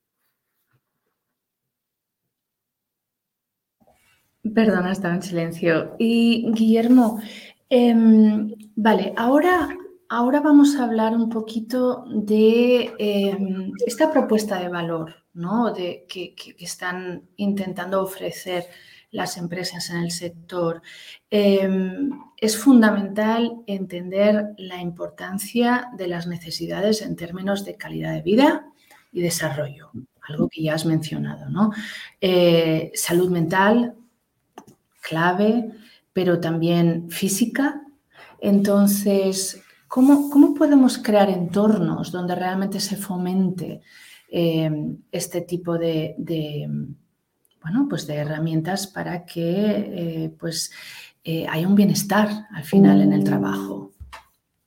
Perdona, 4.54 4.92
estaba 4.92 5.14
en 5.14 5.22
silencio. 5.22 5.96
Y 5.98 6.50
Guillermo, 6.52 7.20
em, 7.68 8.54
vale, 8.76 9.12
ahora, 9.16 9.68
ahora 10.08 10.40
vamos 10.40 10.76
a 10.76 10.84
hablar 10.84 11.14
un 11.14 11.28
poquito 11.28 12.04
de 12.08 12.94
em, 12.98 13.72
esta 13.86 14.10
propuesta 14.10 14.58
de 14.58 14.68
valor 14.68 15.14
¿no? 15.34 15.72
de, 15.72 16.06
que, 16.08 16.34
están 16.58 17.28
intentando 17.36 18.02
ofrecer 18.02 18.66
las 19.10 19.36
empresas 19.36 19.88
en 19.90 19.98
el 19.98 20.10
sector. 20.10 20.82
Em, 21.30 22.10
es 22.36 22.56
fundamental 22.56 23.62
entender 23.66 24.54
la 24.58 24.80
importancia 24.80 25.90
de 25.96 26.08
las 26.08 26.26
necesidades 26.26 27.02
en 27.02 27.16
términos 27.16 27.64
de 27.64 27.76
calidad 27.76 28.12
de 28.14 28.22
vida 28.22 28.66
y 29.12 29.22
desarrollo, 29.22 29.90
algo 30.28 30.48
que 30.48 30.62
ya 30.62 30.74
has 30.74 30.86
mencionado. 30.86 31.48
¿no? 31.50 31.70
Eh, 32.20 32.90
salud 32.94 33.30
mental, 33.30 33.94
clave, 35.00 35.70
pero 36.12 36.40
también 36.40 37.10
física. 37.10 37.82
Entonces, 38.40 39.62
¿cómo, 39.88 40.30
¿cómo, 40.30 40.54
podemos 40.54 40.98
crear 40.98 41.30
entornos 41.30 42.12
donde 42.12 42.34
realmente 42.34 42.78
se 42.78 42.96
fomente 42.96 43.80
eh, 44.30 44.70
este 45.10 45.40
tipo 45.40 45.78
de, 45.78 46.14
bueno, 47.62 47.86
pues 47.88 48.06
de 48.06 48.14
herramientas 48.16 48.86
para 48.86 49.24
que 49.24 49.44
eh, 49.44 50.36
pues, 50.38 50.70
eh, 51.24 51.46
haya 51.48 51.66
un 51.66 51.74
bienestar 51.74 52.28
al 52.52 52.64
final 52.64 53.00
en 53.00 53.12
el 53.12 53.24
trabajo? 53.24 53.92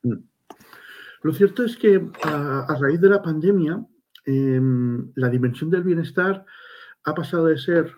Mm. 0.04 0.16
Lo 1.24 1.34
cierto 1.34 1.64
es 1.64 1.78
que 1.78 2.10
a, 2.24 2.76
raíz 2.80 3.00
de 3.00 3.10
la 3.10 3.22
pandemia, 3.22 3.86
em, 4.26 5.12
la 5.16 5.30
dimensión 5.30 5.70
del 5.70 5.84
bienestar 5.84 6.44
ha 7.04 7.14
pasado 7.14 7.46
de 7.46 7.58
ser 7.60 7.92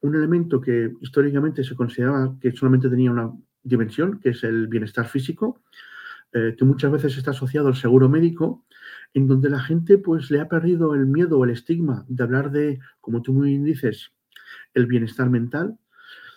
un 0.00 0.14
elemento 0.14 0.60
que 0.60 0.92
históricamente 1.00 1.62
se 1.62 1.76
consideraba 1.76 2.34
que 2.40 2.52
solamente 2.52 2.88
tenía 2.88 3.10
una 3.10 3.30
dimensión, 3.62 4.18
que 4.18 4.30
es 4.30 4.42
el 4.42 4.66
bienestar 4.66 5.06
físico, 5.06 5.60
eh, 6.34 6.54
que 6.56 6.64
muchas 6.64 6.90
veces 6.90 7.16
está 7.16 7.32
asociado 7.32 7.68
al 7.68 7.76
seguro 7.76 8.08
médico, 8.08 8.64
en 9.14 9.26
donde 9.26 9.50
la 9.50 9.60
gente 9.60 9.98
pues 9.98 10.30
le 10.30 10.40
ha 10.40 10.48
perdido 10.48 10.94
el 10.94 11.06
miedo 11.06 11.38
o 11.38 11.44
el 11.44 11.50
estigma 11.50 12.04
de 12.08 12.22
hablar 12.22 12.50
de, 12.50 12.80
como 13.00 13.22
tú 13.22 13.32
muy 13.32 13.50
bien 13.50 13.64
dices, 13.64 14.12
el 14.74 14.86
bienestar 14.86 15.28
mental, 15.28 15.78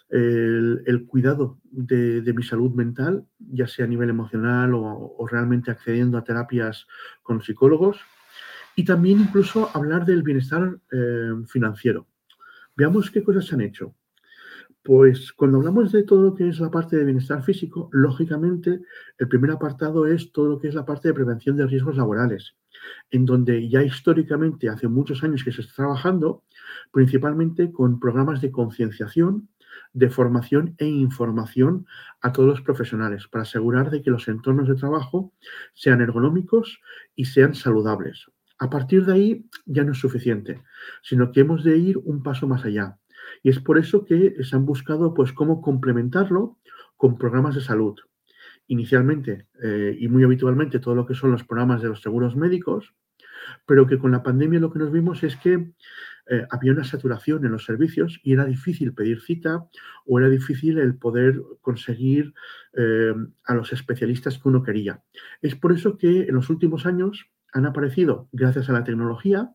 el, 0.09 1.05
cuidado 1.07 1.59
de, 1.63 2.33
mi 2.35 2.43
salud 2.43 2.73
mental, 2.73 3.25
ya 3.39 3.67
sea 3.67 3.85
a 3.85 3.87
nivel 3.87 4.09
emocional 4.09 4.73
o, 4.73 5.25
realmente 5.29 5.71
accediendo 5.71 6.17
a 6.17 6.23
terapias 6.23 6.87
con 7.23 7.41
psicólogos, 7.41 7.99
y 8.75 8.83
también 8.83 9.21
incluso 9.21 9.69
hablar 9.73 10.05
del 10.05 10.23
bienestar 10.23 10.77
eh, 10.91 11.31
financiero. 11.47 12.07
Veamos 12.75 13.09
qué 13.09 13.23
cosas 13.23 13.45
se 13.45 13.55
han 13.55 13.61
hecho. 13.61 13.95
Pues 14.85 15.33
cuando 15.33 15.57
hablamos 15.57 15.91
de 15.91 16.03
todo 16.03 16.21
lo 16.21 16.35
que 16.35 16.47
es 16.47 16.59
la 16.59 16.69
parte 16.69 16.95
de 16.95 17.05
bienestar 17.05 17.41
físico, 17.41 17.89
lógicamente 17.91 18.81
el 19.17 19.27
primer 19.27 19.49
apartado 19.49 20.05
es 20.05 20.31
todo 20.31 20.47
lo 20.47 20.59
que 20.59 20.67
es 20.67 20.75
la 20.75 20.85
parte 20.85 21.07
de 21.07 21.15
prevención 21.15 21.57
de 21.57 21.65
riesgos 21.65 21.97
laborales, 21.97 22.55
en 23.09 23.25
donde 23.25 23.67
ya 23.67 23.81
históricamente, 23.81 24.69
hace 24.69 24.87
muchos 24.87 25.23
años 25.23 25.43
que 25.43 25.51
se 25.51 25.61
está 25.61 25.73
trabajando, 25.77 26.43
principalmente 26.91 27.71
con 27.71 27.99
programas 27.99 28.41
de 28.41 28.51
concienciación, 28.51 29.49
de 29.93 30.11
formación 30.11 30.75
e 30.77 30.85
información 30.85 31.87
a 32.21 32.31
todos 32.31 32.49
los 32.49 32.61
profesionales, 32.61 33.27
para 33.27 33.41
asegurar 33.41 33.89
de 33.89 34.03
que 34.03 34.11
los 34.11 34.27
entornos 34.27 34.67
de 34.67 34.75
trabajo 34.75 35.33
sean 35.73 35.99
ergonómicos 35.99 36.79
y 37.15 37.25
sean 37.25 37.55
saludables. 37.55 38.27
A 38.59 38.69
partir 38.69 39.03
de 39.07 39.13
ahí 39.13 39.49
ya 39.65 39.83
no 39.83 39.93
es 39.93 39.97
suficiente, 39.97 40.61
sino 41.01 41.31
que 41.31 41.39
hemos 41.39 41.63
de 41.63 41.75
ir 41.75 41.97
un 41.97 42.21
paso 42.21 42.47
más 42.47 42.65
allá. 42.65 42.99
Y 43.45 43.49
es 43.49 43.59
por 43.59 43.77
eso 43.77 44.03
que 44.05 44.43
se 44.43 44.55
han 44.55 44.65
buscado 44.65 45.13
pues 45.13 45.31
cómo 45.31 45.61
complementarlo 45.61 46.57
con 46.97 47.15
programas 47.15 47.53
de 47.53 47.61
salud. 47.61 47.95
Inicialmente 48.65 49.45
eh, 49.61 49.95
y 49.99 50.07
muy 50.07 50.23
habitualmente 50.23 50.79
todo 50.79 50.95
lo 50.95 51.05
que 51.05 51.13
son 51.13 51.29
los 51.29 51.43
programas 51.43 51.83
de 51.83 51.89
los 51.89 52.01
seguros 52.01 52.35
médicos, 52.35 52.95
pero 53.67 53.85
que 53.85 53.99
con 53.99 54.11
la 54.11 54.23
pandemia 54.23 54.59
lo 54.59 54.73
que 54.73 54.79
nos 54.79 54.91
vimos 54.91 55.21
es 55.21 55.35
que 55.35 55.73
eh, 56.27 56.47
había 56.49 56.71
una 56.71 56.85
saturación 56.85 57.45
en 57.45 57.51
los 57.51 57.65
servicios 57.65 58.19
y 58.23 58.33
era 58.33 58.45
difícil 58.45 58.95
pedir 58.95 59.21
cita 59.21 59.67
o 60.07 60.17
era 60.17 60.27
difícil 60.27 60.79
el 60.79 60.97
poder 60.97 61.39
conseguir 61.61 62.33
eh, 62.73 63.13
a 63.43 63.53
los 63.53 63.71
especialistas 63.71 64.39
que 64.39 64.49
uno 64.49 64.63
quería. 64.63 65.03
Es 65.43 65.53
por 65.53 65.71
eso 65.71 65.99
que 65.99 66.23
en 66.23 66.33
los 66.33 66.49
últimos 66.49 66.87
años 66.87 67.29
han 67.53 67.67
aparecido, 67.67 68.27
gracias 68.31 68.71
a 68.71 68.73
la 68.73 68.83
tecnología, 68.83 69.51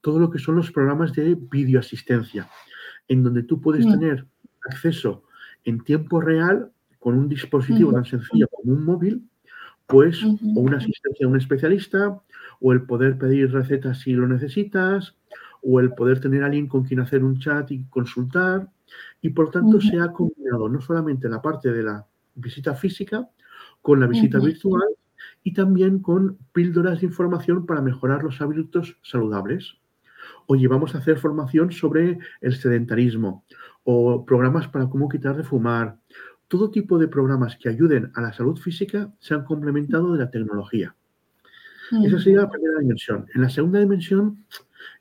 todo 0.00 0.20
lo 0.20 0.30
que 0.30 0.38
son 0.38 0.54
los 0.54 0.70
programas 0.70 1.12
de 1.12 1.34
videoasistencia, 1.34 2.48
en 3.08 3.22
donde 3.22 3.42
tú 3.42 3.60
puedes 3.60 3.86
tener 3.86 4.26
acceso 4.64 5.24
en 5.64 5.82
tiempo 5.84 6.20
real 6.20 6.72
con 6.98 7.14
un 7.14 7.28
dispositivo 7.28 7.92
tan 7.92 8.04
sencillo 8.04 8.48
como 8.48 8.72
un 8.72 8.84
móvil, 8.84 9.28
pues 9.86 10.22
o 10.24 10.60
una 10.60 10.78
asistencia 10.78 11.26
a 11.26 11.28
un 11.28 11.36
especialista, 11.36 12.20
o 12.60 12.72
el 12.72 12.82
poder 12.82 13.18
pedir 13.18 13.52
recetas 13.52 14.00
si 14.00 14.12
lo 14.12 14.26
necesitas, 14.28 15.16
o 15.62 15.80
el 15.80 15.94
poder 15.94 16.20
tener 16.20 16.42
a 16.42 16.46
alguien 16.46 16.68
con 16.68 16.84
quien 16.84 17.00
hacer 17.00 17.24
un 17.24 17.38
chat 17.38 17.70
y 17.70 17.84
consultar. 17.84 18.68
Y 19.20 19.30
por 19.30 19.50
tanto 19.50 19.80
se 19.80 19.98
ha 19.98 20.12
combinado 20.12 20.68
no 20.68 20.80
solamente 20.80 21.28
la 21.28 21.42
parte 21.42 21.72
de 21.72 21.82
la 21.82 22.06
visita 22.34 22.74
física 22.74 23.28
con 23.80 24.00
la 24.00 24.06
visita 24.06 24.38
virtual 24.38 24.88
y 25.42 25.52
también 25.52 25.98
con 25.98 26.38
píldoras 26.52 27.00
de 27.00 27.06
información 27.06 27.66
para 27.66 27.82
mejorar 27.82 28.22
los 28.22 28.40
hábitos 28.40 28.96
saludables. 29.02 29.76
Oye, 30.46 30.68
vamos 30.68 30.94
a 30.94 30.98
hacer 30.98 31.18
formación 31.18 31.72
sobre 31.72 32.18
el 32.40 32.54
sedentarismo 32.54 33.44
o 33.84 34.24
programas 34.24 34.68
para 34.68 34.88
cómo 34.88 35.08
quitar 35.08 35.36
de 35.36 35.44
fumar. 35.44 35.96
Todo 36.48 36.70
tipo 36.70 36.98
de 36.98 37.08
programas 37.08 37.56
que 37.56 37.68
ayuden 37.68 38.12
a 38.14 38.20
la 38.20 38.32
salud 38.32 38.58
física 38.58 39.12
se 39.18 39.34
han 39.34 39.44
complementado 39.44 40.12
de 40.12 40.18
la 40.18 40.30
tecnología. 40.30 40.94
Esa 42.04 42.18
sería 42.18 42.42
la 42.42 42.50
primera 42.50 42.78
dimensión. 42.80 43.26
En 43.34 43.42
la 43.42 43.50
segunda 43.50 43.78
dimensión, 43.78 44.44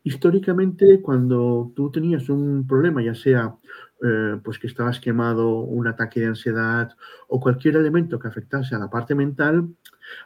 históricamente, 0.04 1.02
cuando 1.02 1.72
tú 1.76 1.90
tenías 1.90 2.28
un 2.28 2.68
problema, 2.68 3.02
ya 3.02 3.16
sea 3.16 3.56
eh, 4.04 4.40
pues 4.44 4.60
que 4.60 4.68
estabas 4.68 5.00
quemado, 5.00 5.60
un 5.60 5.88
ataque 5.88 6.20
de 6.20 6.28
ansiedad 6.28 6.92
o 7.28 7.40
cualquier 7.40 7.78
elemento 7.78 8.20
que 8.20 8.28
afectase 8.28 8.76
a 8.76 8.80
la 8.80 8.90
parte 8.90 9.16
mental, 9.16 9.70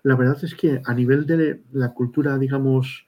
la 0.03 0.15
verdad 0.15 0.37
es 0.43 0.55
que 0.55 0.81
a 0.83 0.93
nivel 0.93 1.25
de 1.25 1.61
la 1.73 1.93
cultura, 1.93 2.37
digamos, 2.37 3.05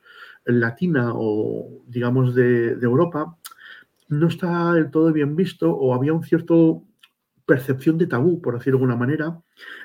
latina 0.48 1.12
o, 1.14 1.84
digamos, 1.88 2.34
de, 2.36 2.72
Europa, 2.82 3.38
no 4.10 4.28
está 4.28 4.74
del 4.74 4.90
todo 4.90 5.12
bien 5.12 5.36
visto 5.36 5.72
o 5.72 5.94
había 5.94 6.14
un 6.14 6.24
cierto 6.24 6.84
percepción 7.46 7.98
de 7.98 8.08
tabú, 8.08 8.42
por 8.42 8.56
decirlo 8.56 8.78
de 8.78 8.84
alguna 8.84 9.00
manera, 9.00 9.42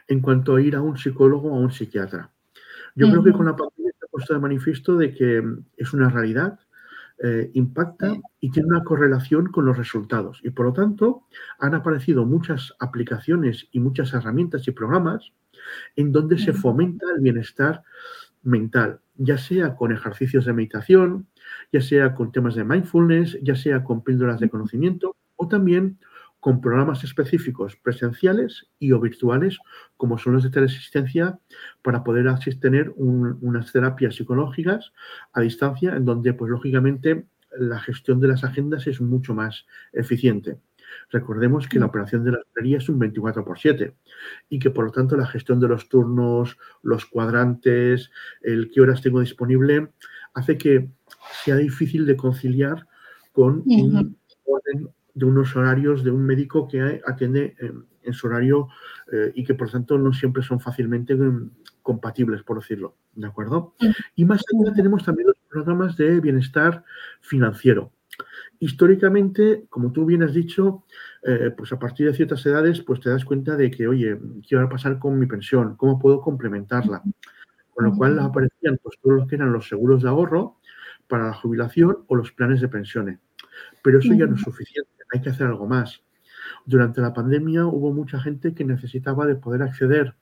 en 0.09 0.21
cuanto 0.21 0.57
a 0.57 0.63
ir 0.63 0.75
a 0.75 0.83
un 0.83 0.97
psicólogo 0.97 1.51
o 1.51 1.57
a 1.57 1.61
un 1.61 1.71
psiquiatra. 1.71 2.31
Yo 2.95 3.09
creo 3.09 3.23
que 3.23 3.33
con 3.33 3.47
la 3.47 3.57
pandemia 3.57 3.93
se 3.99 4.05
ha 4.05 4.09
puesto 4.09 4.35
de 4.35 4.41
manifiesto 4.41 4.97
de 4.97 5.15
que 5.15 5.43
es 5.77 5.93
una 5.93 6.11
realidad, 6.11 6.59
eh, 7.25 7.51
impacta 7.55 8.17
y 8.41 8.51
tiene 8.51 8.69
una 8.69 8.83
correlación 8.83 9.47
con 9.47 9.65
los 9.65 9.77
resultados. 9.77 10.41
Y 10.43 10.51
por 10.51 10.67
lo 10.67 10.73
tanto, 10.73 11.29
han 11.61 11.75
aparecido 11.75 12.25
muchas 12.25 12.75
aplicaciones 12.81 13.69
y 13.71 13.79
muchas 13.79 14.13
herramientas 14.13 14.67
y 14.67 14.73
programas 14.73 15.33
en 15.95 16.11
donde 16.11 16.37
se 16.39 16.53
fomenta 16.53 17.07
el 17.15 17.21
bienestar 17.21 17.85
mental, 18.43 19.01
ya 19.17 19.39
sea 19.39 19.77
con 19.77 19.93
ejercicios 19.93 20.45
de 20.45 20.53
meditación, 20.53 21.29
ya 21.73 21.81
sea 21.81 22.15
con 22.15 22.33
temas 22.33 22.55
de 22.55 22.65
mindfulness, 22.65 23.39
ya 23.43 23.55
sea 23.55 23.85
con 23.85 24.03
píldoras 24.03 24.41
de 24.41 24.51
conocimiento 24.51 25.17
o 25.37 25.49
también 25.49 25.99
con 26.41 26.61
programas 26.61 27.05
específicos 27.05 27.77
presenciales 27.77 28.69
y 28.81 28.91
o 28.91 28.99
virtuales, 28.99 29.59
como 29.97 30.19
son 30.19 30.33
los 30.33 30.43
de 30.43 30.51
teleasistencia, 30.51 31.39
para 31.83 32.03
poder 32.03 32.27
tener 32.61 32.93
unas 32.97 33.71
terapias 33.71 34.17
psicológicas 34.17 34.93
a 35.33 35.41
distancia, 35.41 35.95
en 35.95 36.05
donde, 36.05 36.35
pues 36.35 36.51
lógicamente, 36.51 37.27
la 37.57 37.79
gestión 37.79 38.19
de 38.19 38.27
las 38.27 38.43
agendas 38.43 38.89
es 38.89 39.01
mucho 39.01 39.35
más 39.35 39.67
eficiente. 39.93 40.59
Recordemos 41.11 41.69
que 41.69 41.79
la 41.79 41.87
operación 41.87 42.25
de 42.25 42.33
la 42.33 42.39
hostelería 42.39 42.79
es 42.79 42.89
un 42.89 42.99
24 42.99 43.45
por 43.45 43.59
7 43.59 43.95
y 44.49 44.59
que 44.59 44.71
por 44.71 44.85
lo 44.85 44.93
tanto 44.93 45.17
la 45.17 45.27
gestión 45.27 45.61
de 45.61 45.69
los 45.69 45.89
turnos, 45.89 46.59
los 46.83 47.07
cuadrantes, 47.07 48.11
el 48.43 48.71
qué 48.71 48.81
horas 48.81 49.03
tengo 49.03 49.21
disponible, 49.21 49.89
hace 50.35 50.59
que 50.59 50.89
sea 51.45 51.57
difícil 51.57 52.07
de 52.07 52.17
conciliar 52.17 52.87
con 53.33 53.63
un 53.67 54.17
orden 54.45 54.91
de 55.15 55.25
unos 55.25 55.55
horarios 55.57 56.05
de 56.05 56.11
un 56.11 56.25
médico 56.25 56.69
que 56.69 57.01
atiende 57.07 57.55
en, 57.59 58.13
su 58.13 58.27
horario 58.27 58.69
eh, 59.13 59.31
y 59.35 59.45
que 59.45 59.55
por 59.55 59.69
lo 59.69 59.73
tanto 59.73 59.97
no 59.97 60.13
siempre 60.13 60.43
son 60.43 60.59
fácilmente 60.59 61.15
mm, 61.15 61.51
compatibles, 61.83 62.43
por 62.43 62.59
decirlo, 62.59 62.97
¿de 63.15 63.27
acuerdo? 63.27 63.75
Y 64.17 64.25
más 64.25 64.43
allá 64.53 64.75
tenemos 64.75 65.05
también 65.05 65.29
los 65.29 65.37
programas 65.49 65.97
de 65.97 66.21
bienestar 66.21 66.85
financiero. 67.21 67.93
Históricamente, 68.63 69.67
como 69.69 69.91
tú 69.91 70.07
bien 70.07 70.23
has 70.23 70.33
dicho, 70.33 70.85
eh, 71.25 71.51
pues 71.57 71.73
a 71.73 71.81
partir 71.81 72.07
de 72.07 72.15
ciertas 72.15 72.47
edades, 72.47 72.81
pues 72.81 73.01
te 73.01 73.11
das 73.11 73.25
cuenta 73.25 73.57
de 73.57 73.73
que, 73.73 73.89
oye, 73.89 74.17
¿qué 74.49 74.55
va 74.55 74.63
a 74.63 74.69
pasar 74.69 75.01
con 75.01 75.19
mi 75.19 75.27
pensión? 75.27 75.75
¿Cómo 75.75 75.99
puedo 75.99 76.21
complementarla? 76.21 77.03
Con 77.75 77.87
lo 77.87 77.97
cual 77.97 78.21
aparecían 78.21 78.79
pues, 78.81 79.01
todos 79.03 79.17
los 79.17 79.27
que 79.27 79.35
eran 79.35 79.53
los 79.53 79.67
seguros 79.67 80.05
de 80.05 80.11
ahorro 80.11 80.61
para 81.09 81.27
la 81.27 81.35
jubilación 81.35 82.05
o 82.07 82.15
los 82.15 82.31
planes 82.31 82.61
de 82.61 82.69
pensiones. 82.69 83.19
Pero 83.83 83.99
eso 83.99 84.15
ya 84.15 84.27
no 84.27 84.37
es 84.37 84.43
suficiente, 84.43 84.93
hay 85.13 85.21
que 85.21 85.31
hacer 85.31 85.49
algo 85.49 85.67
más. 85.67 86.05
Durante 86.65 87.01
la 87.01 87.13
pandemia 87.13 87.67
hubo 87.67 87.93
mucha 87.93 88.21
gente 88.21 88.55
que 88.55 88.65
necesitaba 88.65 89.27
de 89.27 89.35
poder 89.35 89.63
acceder 89.63 90.15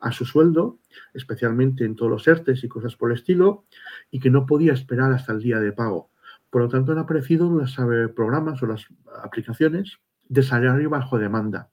a 0.00 0.10
su 0.10 0.24
sueldo, 0.24 0.80
especialmente 1.12 1.84
en 1.84 1.94
todos 1.94 2.10
los 2.10 2.26
ERTES 2.26 2.64
y 2.64 2.68
cosas 2.68 2.96
por 2.96 3.12
el 3.12 3.18
estilo, 3.18 3.66
y 4.10 4.18
que 4.18 4.30
no 4.30 4.46
podía 4.46 4.72
esperar 4.72 5.12
hasta 5.12 5.32
el 5.32 5.38
día 5.38 5.60
de 5.60 5.70
pago. 5.70 6.10
Por 6.54 6.62
lo 6.62 6.68
tanto, 6.68 6.92
han 6.92 6.98
aparecido 6.98 7.50
los 7.50 7.76
programas 8.14 8.62
o 8.62 8.66
las 8.66 8.86
aplicaciones 9.24 9.98
de 10.28 10.44
salario 10.44 10.88
bajo 10.88 11.18
demanda, 11.18 11.72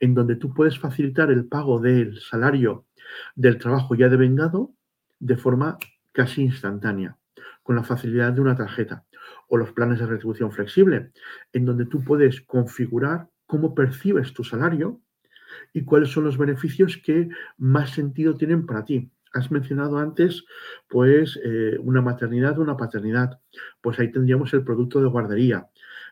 en 0.00 0.12
donde 0.12 0.36
tú 0.36 0.52
puedes 0.52 0.78
facilitar 0.78 1.30
el 1.30 1.46
pago 1.46 1.80
del 1.80 2.20
salario 2.20 2.84
del 3.36 3.56
trabajo 3.56 3.94
ya 3.94 4.10
devengado 4.10 4.74
de 5.18 5.38
forma 5.38 5.78
casi 6.12 6.42
instantánea, 6.42 7.16
con 7.62 7.76
la 7.76 7.84
facilidad 7.84 8.34
de 8.34 8.42
una 8.42 8.54
tarjeta, 8.54 9.06
o 9.48 9.56
los 9.56 9.72
planes 9.72 9.98
de 9.98 10.04
retribución 10.04 10.52
flexible, 10.52 11.10
en 11.54 11.64
donde 11.64 11.86
tú 11.86 12.04
puedes 12.04 12.42
configurar 12.42 13.30
cómo 13.46 13.74
percibes 13.74 14.34
tu 14.34 14.44
salario 14.44 15.00
y 15.72 15.86
cuáles 15.86 16.10
son 16.10 16.24
los 16.24 16.36
beneficios 16.36 17.00
que 17.02 17.30
más 17.56 17.92
sentido 17.92 18.36
tienen 18.36 18.66
para 18.66 18.84
ti. 18.84 19.10
Has 19.34 19.50
mencionado 19.50 19.98
antes, 19.98 20.44
pues, 20.88 21.38
eh, 21.44 21.76
una 21.80 22.00
maternidad 22.00 22.58
o 22.58 22.62
una 22.62 22.76
paternidad. 22.76 23.40
Pues 23.80 23.98
ahí 23.98 24.10
tendríamos 24.10 24.52
el 24.54 24.64
producto 24.64 25.00
de 25.00 25.08
guardería. 25.08 25.68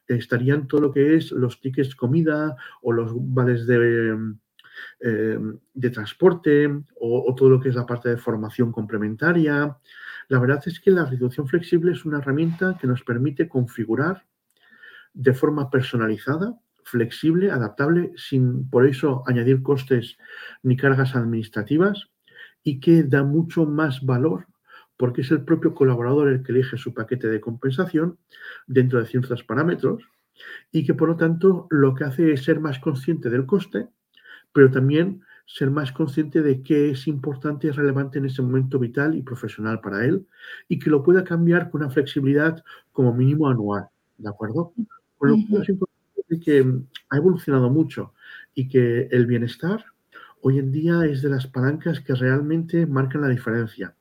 Estarían 0.07 0.67
todo 0.67 0.81
lo 0.83 0.93
que 0.93 1.17
es 1.17 1.33
los 1.33 1.61
tickets 1.61 1.97
comida 1.97 2.57
o 2.83 2.93
los 2.93 3.13
vales 3.15 3.67
de, 3.67 4.37
eh, 5.01 5.39
de 5.75 5.91
transporte 5.91 6.69
o, 7.01 7.35
todo 7.35 7.51
lo 7.51 7.61
que 7.61 7.71
es 7.71 7.75
la 7.75 7.87
parte 7.87 8.11
de 8.11 8.17
formación 8.17 8.73
complementaria. 8.73 9.77
La 10.29 10.39
verdad 10.39 10.63
es 10.67 10.81
que 10.81 10.91
la 10.91 11.07
reducción 11.07 11.49
flexible 11.49 11.93
es 11.93 12.05
una 12.05 12.19
herramienta 12.19 12.77
que 12.81 12.87
nos 12.87 13.03
permite 13.03 13.49
configurar 13.49 14.27
de 15.13 15.33
forma 15.33 15.71
personalizada, 15.71 16.55
flexible, 16.85 17.51
adaptable, 17.51 18.13
sin 18.17 18.69
por 18.69 18.87
eso 18.87 19.23
añadir 19.27 19.63
costes 19.63 20.19
ni 20.63 20.77
cargas 20.77 21.17
administrativas 21.17 22.11
y 22.67 22.81
que 22.81 23.05
da 23.05 23.23
mucho 23.23 23.65
más 23.65 24.05
valor 24.05 24.49
porque 24.97 25.21
es 25.21 25.31
el 25.31 25.43
propio 25.43 25.73
colaborador 25.73 26.27
el 26.29 26.43
que 26.43 26.51
elige 26.51 26.77
su 26.77 26.93
paquete 26.93 27.29
de 27.29 27.41
compensación 27.41 28.19
dentro 28.67 28.99
de 28.99 29.07
ciertos 29.07 29.45
parámetros 29.45 30.03
y 30.73 30.85
que 30.85 30.93
por 30.93 31.09
lo 31.09 31.17
tanto 31.17 31.69
lo 31.71 31.95
que 31.95 32.03
hace 32.03 32.33
es 32.33 32.43
ser 32.43 32.59
más 32.59 32.81
consciente 32.81 33.31
del 33.31 33.47
coste, 33.47 33.87
pero 34.53 34.69
también 34.69 35.23
ser 35.47 35.71
más 35.71 35.93
consciente 35.93 36.43
de 36.43 36.61
qué 36.65 36.91
es 36.91 37.07
importante 37.07 37.69
y 37.69 37.71
relevante 37.71 38.19
en 38.19 38.25
ese 38.25 38.43
momento 38.43 38.81
vital 38.81 39.15
y 39.15 39.23
profesional 39.23 39.81
para 39.81 40.05
él 40.05 40.27
y 40.69 40.81
que 40.81 40.91
lo 40.91 41.05
pueda 41.05 41.23
cambiar 41.23 41.71
con 41.71 41.83
una 41.83 41.91
flexibilidad 41.91 42.65
como 42.91 43.15
mínimo 43.15 43.49
anual, 43.49 43.87
¿de 44.19 44.29
acuerdo? 44.29 44.73
Con 45.19 45.31
lo 45.31 45.37
cual 45.49 45.63
es 45.63 45.69
importante 45.69 46.41
que 46.45 46.67
ha 47.11 47.17
evolucionado 47.17 47.71
mucho 47.71 48.13
y 48.57 48.67
que 48.67 49.07
el 49.13 49.27
bienestar 49.27 49.85
hoy 50.43 50.59
en 50.59 50.73
día 50.73 51.05
es 51.05 51.23
de 51.23 51.31
las 51.31 51.47
palancas 51.47 52.01
que 52.01 52.15
realmente 52.15 52.87
marcan 52.87 53.23
la 53.23 53.29
diferencia. 53.29 53.95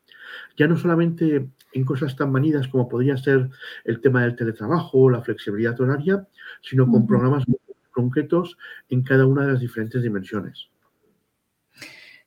Ya 0.57 0.67
no 0.67 0.77
solamente 0.77 1.49
en 1.73 1.85
cosas 1.85 2.15
tan 2.15 2.31
manidas 2.31 2.67
como 2.67 2.87
podría 2.87 3.17
ser 3.17 3.49
el 3.83 4.01
tema 4.01 4.23
del 4.23 4.35
teletrabajo 4.35 4.97
o 4.97 5.09
la 5.09 5.21
flexibilidad 5.21 5.79
horaria, 5.79 6.27
sino 6.61 6.89
con 6.89 7.05
programas 7.05 7.47
muy 7.47 7.57
concretos 7.91 8.57
en 8.89 9.03
cada 9.03 9.25
una 9.25 9.45
de 9.45 9.53
las 9.53 9.61
diferentes 9.61 10.03
dimensiones. 10.03 10.69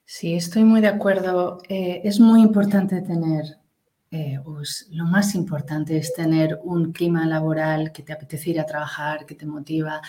Sí, 0.03 0.33
estoy 0.33 0.63
muy 0.63 0.81
de 0.81 0.87
acuerdo. 0.87 1.61
Eh, 1.69 2.01
es 2.03 2.19
muy 2.19 2.41
importante 2.41 3.01
tener, 3.01 3.45
eh, 4.09 4.39
pues, 4.43 4.87
lo 4.91 5.05
más 5.05 5.35
importante 5.35 5.97
es 5.97 6.13
tener 6.13 6.59
un 6.63 6.91
clima 6.91 7.27
laboral 7.27 7.91
que 7.91 8.01
te 8.01 8.13
apetece 8.13 8.49
ir 8.49 8.59
a 8.59 8.65
trabajar, 8.65 9.27
que 9.27 9.35
te 9.35 9.45
motiva, 9.45 10.01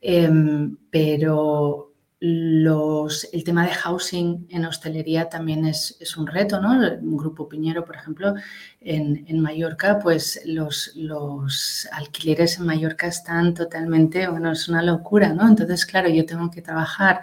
em, 0.00 0.76
pero 0.90 1.93
el 2.26 3.44
tema 3.44 3.66
de 3.66 3.72
housing 3.72 4.46
en 4.48 4.64
hostelería 4.64 5.28
también 5.28 5.66
es, 5.66 6.16
un 6.16 6.26
reto, 6.26 6.60
¿no? 6.60 6.70
Un 6.70 7.16
grupo 7.16 7.48
Piñero, 7.48 7.84
por 7.84 7.96
ejemplo, 7.96 8.34
en, 8.80 9.40
Mallorca, 9.40 9.98
pues 9.98 10.40
los, 10.46 10.92
los, 10.94 11.86
alquileres 11.92 12.58
en 12.58 12.66
Mallorca 12.66 13.08
están 13.08 13.52
totalmente, 13.52 14.26
bueno, 14.28 14.52
es 14.52 14.68
una 14.68 14.82
locura, 14.82 15.34
¿no? 15.34 15.46
Entonces, 15.46 15.84
claro, 15.84 16.08
yo 16.08 16.24
tengo 16.24 16.50
que 16.50 16.62
trabajar 16.62 17.20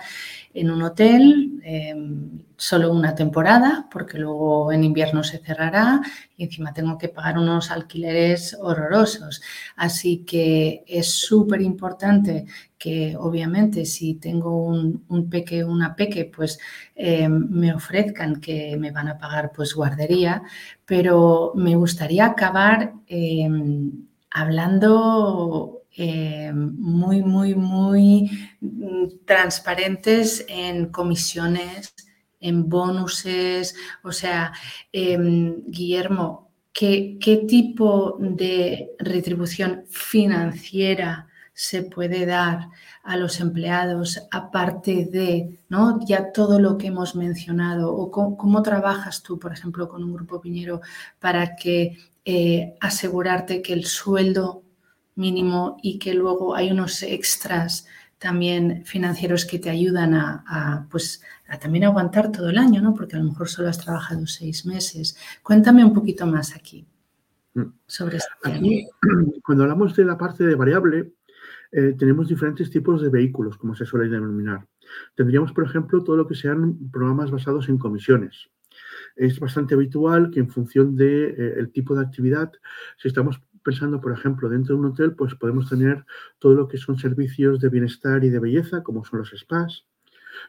en 0.54 0.70
un 0.70 0.84
hotel 0.84 1.62
em, 1.64 2.44
solo 2.58 2.92
una 2.92 3.16
temporada, 3.16 3.88
porque 3.92 4.20
luego 4.20 4.72
en 4.72 4.84
invierno 4.84 5.24
se 5.24 5.40
cerrará 5.40 6.02
y 6.36 6.44
encima 6.44 6.74
tengo 6.74 6.98
que 6.98 7.10
pagar 7.10 7.40
unos 7.40 7.72
alquileres 7.72 8.56
horrorosos. 8.60 9.42
Así 9.76 10.26
que 10.26 10.84
es 10.88 11.12
súper 11.12 11.62
importante 11.62 12.46
que 12.82 13.16
obviamente 13.16 13.86
si 13.86 14.16
tengo 14.16 14.66
un, 14.66 15.06
un 15.08 15.30
peque, 15.30 15.64
una 15.64 15.96
peque, 15.96 16.26
pues 16.26 16.58
em, 16.96 17.48
me 17.52 17.72
ofrezcan 17.76 18.42
que 18.42 18.76
me 18.76 18.90
van 18.90 19.08
a 19.08 19.20
pagar 19.20 19.52
pues 19.56 19.76
guardería, 19.76 20.42
pero 20.84 21.54
me 21.56 21.76
gustaría 21.76 22.26
acabar 22.26 22.94
em, 23.06 24.08
hablando 24.32 25.84
eh, 25.96 26.52
muy, 26.56 27.22
muy, 27.22 27.54
muy 27.54 28.50
transparentes 29.26 30.44
en 30.50 30.88
comisiones, 30.88 31.94
en 32.40 32.68
bonuses. 32.68 33.76
O 34.02 34.12
sea, 34.12 34.54
Guillermo, 34.92 36.50
¿qué, 36.74 37.20
¿qué 37.22 37.38
tipo 37.48 38.18
de 38.20 38.90
retribución 38.98 39.84
financiera 39.88 41.28
se 41.62 41.84
puede 41.84 42.26
dar 42.26 42.70
a 43.04 43.18
los 43.18 43.40
empleados 43.40 44.28
aparte 44.32 45.06
de 45.06 45.60
¿no? 45.70 46.00
ya 46.08 46.32
todo 46.32 46.60
lo 46.60 46.76
que 46.76 46.88
hemos 46.88 47.16
mencionado? 47.16 47.94
¿O 47.94 48.10
cómo, 48.10 48.64
trabajas 48.64 49.22
tú, 49.22 49.38
por 49.38 49.54
ejemplo, 49.54 49.88
con 49.88 50.04
un 50.04 50.12
grupo 50.12 50.42
piñero 50.42 50.82
para 51.20 51.56
que 51.56 52.00
eh, 52.26 52.74
asegurarte 52.82 53.62
que 53.62 53.74
el 53.74 53.86
sueldo 53.86 54.64
mínimo 55.14 55.78
y 55.84 56.00
que 56.00 56.16
luego 56.16 56.56
hay 56.56 56.72
unos 56.72 57.04
extras 57.04 57.86
también 58.18 58.84
financieros 58.84 59.46
que 59.46 59.60
te 59.60 59.70
ayudan 59.70 60.16
a, 60.16 60.88
pues, 60.90 61.22
a 61.48 61.60
también 61.60 61.84
aguantar 61.84 62.32
todo 62.32 62.50
el 62.50 62.58
año, 62.58 62.82
¿no? 62.82 62.96
Porque 62.96 63.18
a 63.18 63.20
lo 63.20 63.26
mejor 63.26 63.50
solo 63.50 63.70
has 63.70 63.78
trabajado 63.78 64.26
seis 64.26 64.66
meses. 64.66 65.16
Cuéntame 65.44 65.86
un 65.86 65.94
poquito 65.94 66.26
más 66.26 66.56
aquí 66.56 66.88
mm. 67.54 67.66
sobre 67.86 68.18
esto. 68.18 68.32
Aquí, 68.46 68.88
cuando 69.46 69.66
hablamos 69.66 69.96
de 69.96 70.06
la 70.06 70.18
parte 70.18 70.44
de 70.44 70.56
variable, 70.56 71.14
eh, 71.72 71.96
tenemos 71.98 72.28
diferentes 72.28 72.70
tipos 72.70 73.02
de 73.02 73.10
vehículos, 73.10 73.58
como 73.58 73.76
se 73.76 73.86
suele 73.86 74.10
denominar. 74.10 74.68
Tendríamos, 75.16 75.54
por 75.54 75.64
ejemplo, 75.64 76.04
todo 76.04 76.18
lo 76.18 76.28
que 76.28 76.36
sean 76.36 76.92
programas 76.92 77.32
basados 77.32 77.70
en 77.70 77.78
comisiones. 77.78 78.50
Es 79.16 79.40
bastante 79.40 79.74
habitual 79.74 80.32
que 80.32 80.40
en 80.40 80.50
función 80.50 80.96
del 80.96 81.36
de, 81.36 81.62
eh, 81.62 81.68
tipo 81.68 81.96
de 81.96 82.02
actividad, 82.02 82.52
si 82.98 83.08
estamos 83.08 83.42
pensando, 83.64 84.02
por 84.02 84.12
ejemplo, 84.12 84.50
dentro 84.50 84.76
de 84.76 84.82
un 84.82 84.88
hotel, 84.88 85.16
pues 85.16 85.36
podemos 85.36 85.70
tener 85.70 86.06
todo 86.40 86.56
lo 86.56 86.68
que 86.68 86.78
son 86.78 86.98
servicios 86.98 87.60
de 87.60 87.70
bienestar 87.70 88.24
y 88.24 88.30
de 88.30 88.40
belleza, 88.40 88.84
como 88.84 89.06
son 89.06 89.20
los 89.20 89.32
spas. 89.36 89.86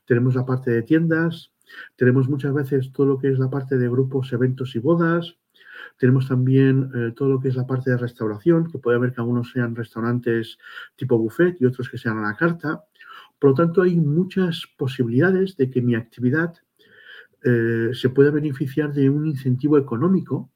Tenemos 0.07 0.35
la 0.35 0.47
parte 0.47 0.71
de 0.71 0.83
tiendas, 0.83 1.53
tenemos 1.97 2.29
muchas 2.29 2.55
veces 2.55 2.93
todo 2.93 3.07
lo 3.07 3.19
que 3.19 3.29
es 3.29 3.39
la 3.39 3.51
parte 3.51 3.77
de 3.79 3.89
grupos, 3.89 4.33
eventos 4.33 4.75
y 4.75 4.79
bodas. 4.79 5.37
Tenemos 5.99 6.29
también 6.29 6.91
eh, 6.95 7.13
todo 7.15 7.29
lo 7.29 7.41
que 7.41 7.49
es 7.49 7.57
la 7.57 7.67
parte 7.67 7.91
de 7.91 7.97
restauración, 7.97 8.69
que 8.71 8.79
puede 8.79 8.97
haber 8.97 9.13
que 9.13 9.21
algunos 9.21 9.51
sean 9.53 9.75
restaurantes 9.75 10.59
tipo 10.97 11.19
buffet 11.19 11.57
y 11.61 11.67
otros 11.67 11.89
que 11.89 11.99
sean 11.99 12.19
a 12.19 12.23
la 12.23 12.37
carta. 12.37 12.85
Por 13.39 13.51
lo 13.51 13.55
tanto, 13.55 13.83
hay 13.83 13.97
muchas 13.97 14.65
posibilidades 14.77 15.57
de 15.57 15.71
que 15.71 15.83
mi 15.83 15.95
actividad 15.95 16.55
eh, 17.45 17.91
se 17.93 18.09
pueda 18.09 18.31
beneficiar 18.31 18.93
de 18.93 19.11
un 19.11 19.27
incentivo 19.27 19.79
económico 19.79 20.51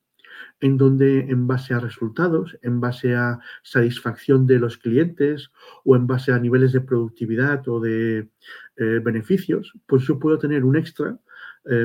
en 0.61 0.77
donde 0.77 1.21
en 1.21 1.47
base 1.47 1.75
a 1.75 1.81
resultados, 1.81 2.59
en 2.63 2.81
base 2.81 3.15
a 3.15 3.39
satisfacción 3.63 4.47
de 4.47 4.59
los 4.59 4.79
clientes 4.79 5.51
o 5.85 5.97
en 5.97 6.07
base 6.07 6.33
a 6.33 6.39
niveles 6.39 6.73
de 6.73 6.81
productividad 6.81 7.67
o 7.69 7.81
de 7.81 8.31
eh, 8.77 9.01
beneficios, 9.03 9.73
pues 9.87 10.03
yo 10.05 10.19
puedo 10.19 10.39
tener 10.39 10.65
un 10.65 10.77
extra 10.77 11.19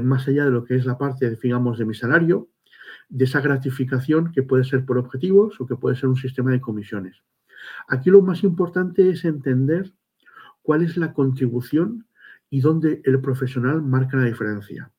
más 0.04 0.28
allá 0.28 0.46
de 0.46 0.52
lo 0.52 0.64
que 0.64 0.76
es 0.76 0.86
la 0.86 0.96
parte, 0.96 1.36
digamos, 1.42 1.80
de 1.80 1.86
mi 1.86 1.96
salario, 1.96 2.52
de 3.12 3.26
esa 3.26 3.42
gratificación 3.42 4.32
que 4.32 4.42
puede 4.42 4.64
ser 4.64 4.86
por 4.86 4.98
objetivos 4.98 5.60
o 5.60 5.68
que 5.68 5.76
puede 5.76 5.96
ser 5.96 6.08
un 6.08 6.16
sistema 6.16 6.52
de 6.52 6.62
comisiones. 6.62 7.18
Aquí 7.88 8.10
lo 8.10 8.22
más 8.22 8.44
importante 8.44 9.10
es 9.10 9.26
entender 9.26 9.92
cuál 10.62 10.82
es 10.82 10.98
la 10.98 11.14
contribución 11.14 12.08
y 12.50 12.62
dónde 12.62 13.02
el 13.04 13.22
profesional 13.22 13.82
marca 13.82 14.18
la 14.18 14.26
diferencia. 14.26 14.92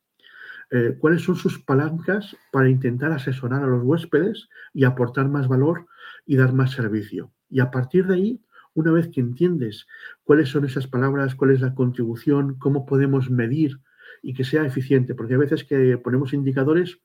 Eh, 0.70 0.96
cuáles 0.98 1.22
son 1.22 1.36
sus 1.36 1.58
palancas 1.58 2.36
para 2.50 2.68
intentar 2.68 3.12
asesorar 3.12 3.62
a 3.62 3.66
los 3.66 3.82
huéspedes 3.82 4.48
y 4.72 4.84
aportar 4.84 5.28
más 5.28 5.48
valor 5.48 5.86
y 6.26 6.36
dar 6.36 6.52
más 6.52 6.72
servicio. 6.72 7.32
Y 7.48 7.60
a 7.60 7.70
partir 7.70 8.06
de 8.06 8.14
ahí, 8.14 8.40
una 8.74 8.92
vez 8.92 9.08
que 9.08 9.20
entiendes 9.20 9.86
cuáles 10.24 10.50
son 10.50 10.64
esas 10.64 10.86
palabras, 10.86 11.34
cuál 11.34 11.50
es 11.50 11.60
la 11.60 11.74
contribución, 11.74 12.56
cómo 12.58 12.86
podemos 12.86 13.30
medir 13.30 13.80
y 14.22 14.34
que 14.34 14.44
sea 14.44 14.64
eficiente, 14.64 15.14
porque 15.14 15.34
hay 15.34 15.40
veces 15.40 15.64
que 15.64 15.98
ponemos 15.98 16.32
indicadores 16.32 17.00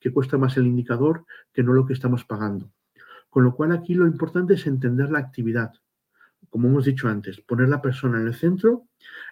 que 0.00 0.12
cuesta 0.12 0.38
más 0.38 0.56
el 0.56 0.66
indicador 0.66 1.24
que 1.52 1.62
no 1.62 1.72
lo 1.72 1.86
que 1.86 1.94
estamos 1.94 2.24
pagando. 2.24 2.70
Con 3.30 3.44
lo 3.44 3.54
cual 3.54 3.72
aquí 3.72 3.94
lo 3.94 4.06
importante 4.06 4.54
es 4.54 4.66
entender 4.66 5.10
la 5.10 5.18
actividad, 5.18 5.72
como 6.50 6.68
hemos 6.68 6.84
dicho 6.84 7.08
antes, 7.08 7.40
poner 7.40 7.68
la 7.68 7.82
persona 7.82 8.20
en 8.20 8.26
el 8.26 8.34
centro, 8.34 8.84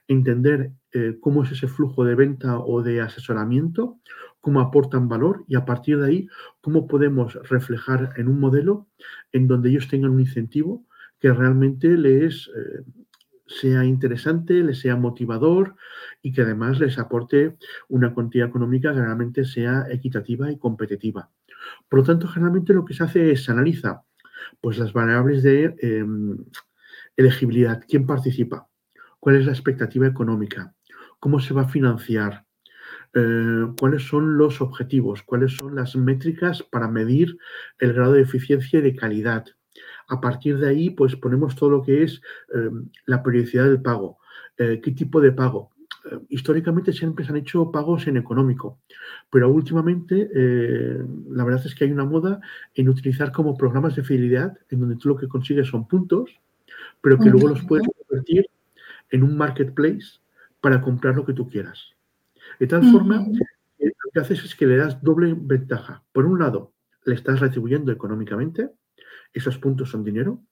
entender 0.09 0.73
eh, 0.93 1.17
cómo 1.21 1.45
es 1.45 1.53
ese 1.53 1.69
flujo 1.69 2.05
de 2.05 2.15
venta 2.15 2.59
o 2.59 2.83
de 2.83 3.01
asesoramiento, 3.01 3.99
cómo 4.41 4.61
aportan 4.61 5.09
valor 5.09 5.45
y 5.49 5.57
a 5.57 5.65
partir 5.65 5.99
de 5.99 6.07
ahí 6.07 6.29
cómo 6.61 6.87
podemos 6.87 7.35
reflejar 7.49 8.13
en 8.17 8.29
un 8.29 8.39
modelo 8.39 8.87
en 9.33 9.49
donde 9.49 9.71
ellos 9.71 9.89
tengan 9.89 10.13
un 10.13 10.21
incentivo 10.21 10.87
que 11.19 11.33
realmente 11.33 11.89
les 11.97 12.49
eh, 12.49 12.85
sea 13.47 13.85
interesante, 13.85 14.55
les 14.63 14.81
sea 14.81 14.97
motivador 14.97 15.77
y 16.23 16.33
que 16.33 16.43
además 16.43 16.81
les 16.81 16.99
aporte 16.99 17.57
una 17.89 18.13
cuantía 18.13 18.47
económica 18.47 18.93
que 18.93 19.01
realmente 19.01 19.45
sea 19.45 19.87
equitativa 19.91 20.51
y 20.51 20.59
competitiva. 20.59 21.31
Por 21.89 22.01
lo 22.01 22.05
tanto, 22.05 22.29
generalmente 22.29 22.75
lo 22.75 22.85
que 22.85 22.95
se 22.95 23.05
hace 23.05 23.33
es 23.33 23.49
analiza 23.49 24.03
pues 24.61 24.79
las 24.79 24.93
variables 24.93 25.43
de 25.43 25.75
em, 25.81 26.37
Elegibilidad, 27.17 27.83
¿quién 27.89 28.07
participa? 28.07 28.69
¿Cuál 29.19 29.37
es 29.37 29.47
la 29.47 29.53
expectativa 29.53 30.07
económica? 30.07 30.75
¿Cómo 31.19 31.41
se 31.41 31.55
va 31.55 31.63
a 31.63 31.69
financiar? 31.69 32.45
Eh, 33.15 33.67
¿Cuáles 33.81 34.07
son 34.07 34.37
los 34.37 34.61
objetivos? 34.61 35.23
¿Cuáles 35.23 35.57
son 35.57 35.75
las 35.75 35.97
métricas 35.97 36.63
para 36.63 36.89
medir 36.89 37.39
el 37.79 37.95
grado 37.95 38.13
de 38.13 38.23
eficiencia 38.23 38.81
y 38.81 38.83
de 38.83 38.95
calidad? 38.95 39.47
A 40.09 40.21
partir 40.21 40.59
de 40.59 40.69
ahí, 40.69 40.91
pues 40.91 41.17
ponemos 41.17 41.57
todo 41.57 41.71
lo 41.71 41.83
que 41.83 42.03
es 42.03 42.21
eh, 42.55 42.71
la 43.07 43.23
periodicidad 43.23 43.65
del 43.65 43.83
pago. 43.83 44.19
Eh, 44.59 44.81
¿Qué 44.83 44.93
tipo 44.93 45.21
de 45.21 45.33
pago? 45.33 45.71
históricamente 46.29 46.93
siempre 46.93 47.25
se 47.25 47.33
han 47.33 47.39
hecho 47.39 47.73
pagos 47.73 48.07
en 48.07 48.17
económico, 48.17 48.79
pero 49.29 49.51
últimamente 49.51 50.31
la 51.29 51.43
verdad 51.43 51.67
es 51.67 51.75
que 51.75 51.83
hay 51.83 51.91
una 51.91 52.05
moda 52.05 52.41
en 52.77 52.89
utilizar 52.89 53.33
como 53.33 53.57
programas 53.57 53.97
de 53.97 54.05
fidelidad 54.05 54.57
en 54.71 54.79
donde 54.79 54.95
tú 54.95 55.09
lo 55.09 55.17
que 55.17 55.27
consigues 55.27 55.67
son 55.67 55.89
puntos 55.89 56.39
pero 57.01 57.19
que 57.19 57.31
luego 57.31 57.49
los 57.49 57.65
puedes 57.65 57.87
convertir 57.87 58.49
en 59.11 59.23
un 59.23 59.37
marketplace 59.37 60.21
para 60.61 60.81
comprar 60.81 61.15
lo 61.15 61.25
que 61.25 61.33
tú 61.33 61.49
quieras. 61.49 61.93
De 62.59 62.67
tal 62.67 62.91
forma, 62.91 63.25
lo 63.79 64.11
que 64.13 64.21
haces 64.21 64.45
es 64.45 64.55
que 64.55 64.67
le 64.67 64.77
das 64.77 65.01
doble 65.03 65.37
ventaja. 65.39 66.03
Por 66.13 66.27
un 66.27 66.39
lado, 66.39 66.73
le 67.05 67.15
estás 67.15 67.41
retribuyendo 67.41 67.93
económicamente, 67.93 68.71
esos 69.33 69.59
puntos 69.59 69.91
son 69.91 70.05
dinero, 70.05 70.43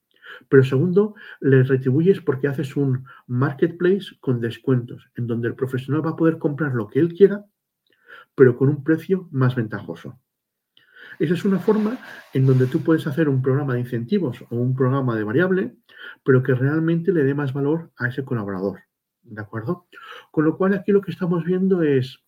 pero 0.49 0.63
segundo, 0.63 1.15
le 1.39 1.63
retribuyes 1.63 2.21
porque 2.21 2.47
haces 2.47 2.75
un 2.75 3.05
marketplace 3.27 4.17
con 4.19 4.41
descuentos, 4.41 5.09
en 5.15 5.27
donde 5.27 5.47
el 5.47 5.55
profesional 5.55 6.05
va 6.05 6.11
a 6.11 6.15
poder 6.15 6.37
comprar 6.37 6.73
lo 6.73 6.87
que 6.87 6.99
él 6.99 7.13
quiera, 7.13 7.45
pero 8.35 8.57
con 8.57 8.69
un 8.69 8.83
precio 8.83 9.27
más 9.31 9.55
ventajoso. 9.55 10.19
Esa 11.19 11.33
es 11.33 11.45
una 11.45 11.59
forma 11.59 11.97
en 12.33 12.45
donde 12.45 12.67
tú 12.67 12.81
puedes 12.81 13.07
hacer 13.07 13.29
un 13.29 13.41
programa 13.41 13.73
de 13.73 13.81
incentivos 13.81 14.43
o 14.49 14.55
un 14.55 14.75
programa 14.75 15.15
de 15.15 15.23
variable, 15.23 15.75
pero 16.23 16.43
que 16.43 16.53
realmente 16.53 17.13
le 17.13 17.23
dé 17.23 17.33
más 17.33 17.53
valor 17.53 17.91
a 17.97 18.07
ese 18.07 18.25
colaborador. 18.25 18.79
¿De 19.21 19.41
acuerdo? 19.41 19.87
Con 20.31 20.45
lo 20.45 20.57
cual 20.57 20.73
aquí 20.73 20.91
lo 20.91 21.01
que 21.01 21.11
estamos 21.11 21.45
viendo 21.45 21.81
es, 21.81 22.24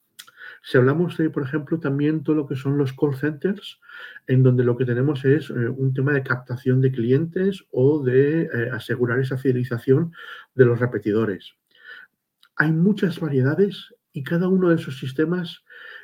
si 0.62 0.78
hablamos 0.78 1.18
de, 1.18 1.30
por 1.30 1.44
ejemplo, 1.44 1.80
también 1.80 2.24
todo 2.24 2.36
lo 2.36 2.48
que 2.48 2.56
son 2.56 2.78
los 2.78 2.94
call 2.94 3.16
centers, 3.16 3.80
en 4.28 4.44
donde 4.44 4.64
lo 4.64 4.78
que 4.78 4.86
tenemos 4.86 5.24
es 5.26 5.50
eh, 5.50 5.54
un 5.70 5.94
tema 5.94 6.14
de 6.14 6.24
captación 6.24 6.82
de 6.82 6.92
clientes 6.92 7.66
o 7.72 8.04
de 8.04 8.44
eh, 8.44 8.70
asegurar 8.72 9.20
esa 9.20 9.38
fidelización 9.38 10.14
de 10.56 10.66
los 10.66 10.80
repetidores. 10.80 11.54
Hay 12.56 12.72
muchas 12.72 13.20
variedades 13.20 13.94
y 14.12 14.24
cada 14.24 14.48
uno 14.48 14.70
de 14.70 14.76
esos 14.76 15.00
sistemas 15.00 15.64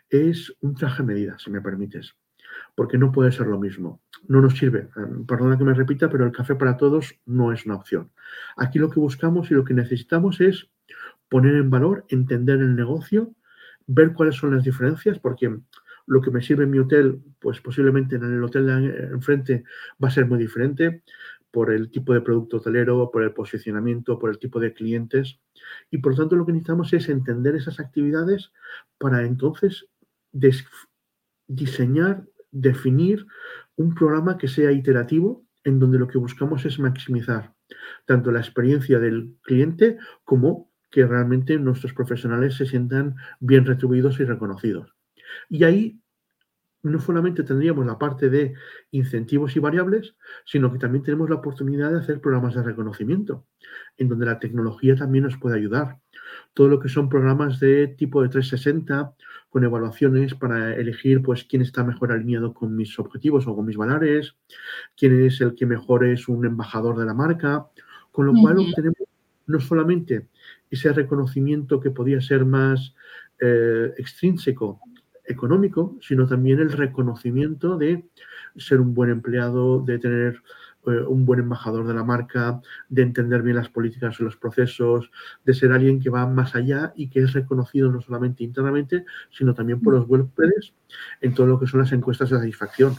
es 0.09 0.55
un 0.61 0.75
traje 0.75 1.03
medida, 1.03 1.37
si 1.39 1.49
me 1.49 1.61
permites 1.61 2.15
porque 2.75 2.97
no 2.97 3.11
puede 3.11 3.31
ser 3.31 3.47
lo 3.47 3.59
mismo. 3.59 4.01
No 4.27 4.41
nos 4.41 4.57
sirve, 4.57 4.89
em, 4.95 5.25
perdona 5.25 5.57
que 5.57 5.63
me 5.63 5.73
repita, 5.73 6.09
pero 6.09 6.25
el 6.25 6.31
café 6.31 6.55
para 6.55 6.77
todos 6.77 7.15
no 7.25 7.51
es 7.51 7.65
una 7.65 7.75
opción. 7.75 8.11
Aquí 8.57 8.79
lo 8.79 8.89
que 8.89 8.99
buscamos 8.99 9.51
y 9.51 9.53
lo 9.53 9.63
que 9.63 9.73
necesitamos 9.73 10.41
es 10.41 10.69
poner 11.29 11.55
en 11.55 11.69
valor, 11.69 12.05
entender 12.09 12.59
el 12.59 12.75
negocio, 12.75 13.33
ver 13.87 14.13
cuáles 14.13 14.35
son 14.35 14.55
las 14.55 14.63
diferencias, 14.63 15.19
porque 15.19 15.55
lo 16.05 16.21
que 16.21 16.31
me 16.31 16.41
sirve 16.41 16.65
en 16.65 16.71
mi 16.71 16.79
hotel, 16.79 17.21
pues 17.39 17.61
posiblemente 17.61 18.15
en 18.15 18.23
el 18.23 18.43
hotel 18.43 18.65
de 18.67 19.07
enfrente 19.13 19.63
va 20.03 20.09
a 20.09 20.11
ser 20.11 20.25
muy 20.25 20.39
diferente 20.39 21.03
por 21.51 21.71
el 21.71 21.91
tipo 21.91 22.13
de 22.13 22.21
producto 22.21 22.57
hotelero, 22.57 23.11
por 23.11 23.23
el 23.23 23.31
posicionamiento, 23.31 24.17
por 24.17 24.31
el 24.31 24.39
tipo 24.39 24.59
de 24.59 24.73
clientes. 24.73 25.39
Y 25.91 25.99
por 25.99 26.15
tanto 26.15 26.35
lo 26.35 26.45
que 26.45 26.51
necesitamos 26.51 26.91
es 26.93 27.09
entender 27.09 27.55
esas 27.55 27.79
actividades 27.79 28.51
para 28.97 29.23
entonces 29.23 29.87
diseñar, 31.47 32.25
definir 32.51 33.25
un 33.75 33.93
programa 33.93 34.37
que 34.37 34.47
sea 34.47 34.71
iterativo 34.71 35.45
en 35.63 35.79
donde 35.79 35.99
lo 35.99 36.07
que 36.07 36.17
buscamos 36.17 36.65
es 36.65 36.79
maximizar 36.79 37.53
tanto 38.05 38.31
la 38.31 38.39
experiencia 38.39 38.99
del 38.99 39.35
cliente 39.43 39.97
como 40.23 40.71
que 40.93 41.07
realmente 41.07 41.57
nuestros 41.57 41.91
profesionales 41.91 42.53
se 42.53 42.67
sientan 42.67 43.15
bien 43.39 43.65
retribuidos 43.65 44.19
y 44.19 44.25
reconocidos. 44.25 44.93
Y 45.49 45.63
ahí 45.63 45.99
no 46.83 46.99
solamente 46.99 47.41
tendríamos 47.41 47.87
la 47.87 47.97
parte 47.97 48.29
de 48.29 48.53
incentivos 48.91 49.55
y 49.55 49.59
variables, 49.59 50.15
sino 50.45 50.71
que 50.71 50.77
también 50.77 51.03
tenemos 51.03 51.31
la 51.31 51.37
oportunidad 51.37 51.91
de 51.91 51.97
hacer 51.97 52.21
programas 52.21 52.53
de 52.53 52.61
reconocimiento, 52.61 53.47
en 53.97 54.07
donde 54.07 54.27
la 54.27 54.37
tecnología 54.37 54.95
también 54.95 55.23
nos 55.23 55.37
puede 55.37 55.57
ayudar. 55.57 55.97
Todo 56.53 56.67
lo 56.67 56.79
que 56.79 56.89
son 56.89 57.09
programas 57.09 57.59
de 57.59 57.87
tipo 57.87 58.21
de 58.21 58.29
360, 58.29 59.15
con 59.49 59.63
evaluaciones 59.63 60.35
para 60.35 60.75
elegir 60.75 61.23
pues, 61.23 61.43
quién 61.45 61.63
está 61.63 61.83
mejor 61.83 62.11
alineado 62.11 62.53
con 62.53 62.75
mis 62.75 62.99
objetivos 62.99 63.47
o 63.47 63.55
con 63.55 63.65
mis 63.65 63.77
valores, 63.77 64.35
quién 64.95 65.25
es 65.25 65.41
el 65.41 65.55
que 65.55 65.65
mejor 65.65 66.05
es 66.05 66.27
un 66.27 66.45
embajador 66.45 66.99
de 66.99 67.05
la 67.05 67.15
marca, 67.15 67.65
con 68.11 68.27
lo 68.27 68.33
cual 68.33 68.59
obtenemos 68.59 69.07
no 69.47 69.59
solamente 69.59 70.27
ese 70.73 70.91
reconocimiento 70.93 71.79
que 71.79 71.91
podía 71.91 72.21
ser 72.21 72.45
más 72.45 72.95
eh, 73.39 73.93
extrínseco 73.97 74.79
económico, 75.25 75.97
sino 76.01 76.27
también 76.27 76.59
el 76.59 76.71
reconocimiento 76.71 77.77
de 77.77 78.05
ser 78.57 78.81
un 78.81 78.93
buen 78.93 79.09
empleado, 79.09 79.81
de 79.81 79.99
tener 79.99 80.41
eh, 80.85 81.01
un 81.07 81.25
buen 81.25 81.39
embajador 81.39 81.87
de 81.87 81.93
la 81.93 82.03
marca, 82.03 82.59
de 82.89 83.03
entender 83.03 83.41
bien 83.41 83.55
las 83.55 83.69
políticas 83.69 84.17
y 84.19 84.23
los 84.23 84.35
procesos, 84.35 85.09
de 85.45 85.53
ser 85.53 85.71
alguien 85.71 85.99
que 85.99 86.09
va 86.09 86.27
más 86.27 86.55
allá 86.55 86.91
y 86.95 87.09
que 87.09 87.19
es 87.21 87.33
reconocido 87.33 87.91
no 87.91 88.01
solamente 88.01 88.43
internamente, 88.43 89.05
sino 89.31 89.53
también 89.53 89.79
por 89.79 89.93
los 89.93 90.07
huéspedes 90.07 90.73
en 91.21 91.33
todo 91.33 91.47
lo 91.47 91.59
que 91.59 91.67
son 91.67 91.79
las 91.79 91.91
encuestas 91.91 92.29
de 92.29 92.37
satisfacción. 92.37 92.95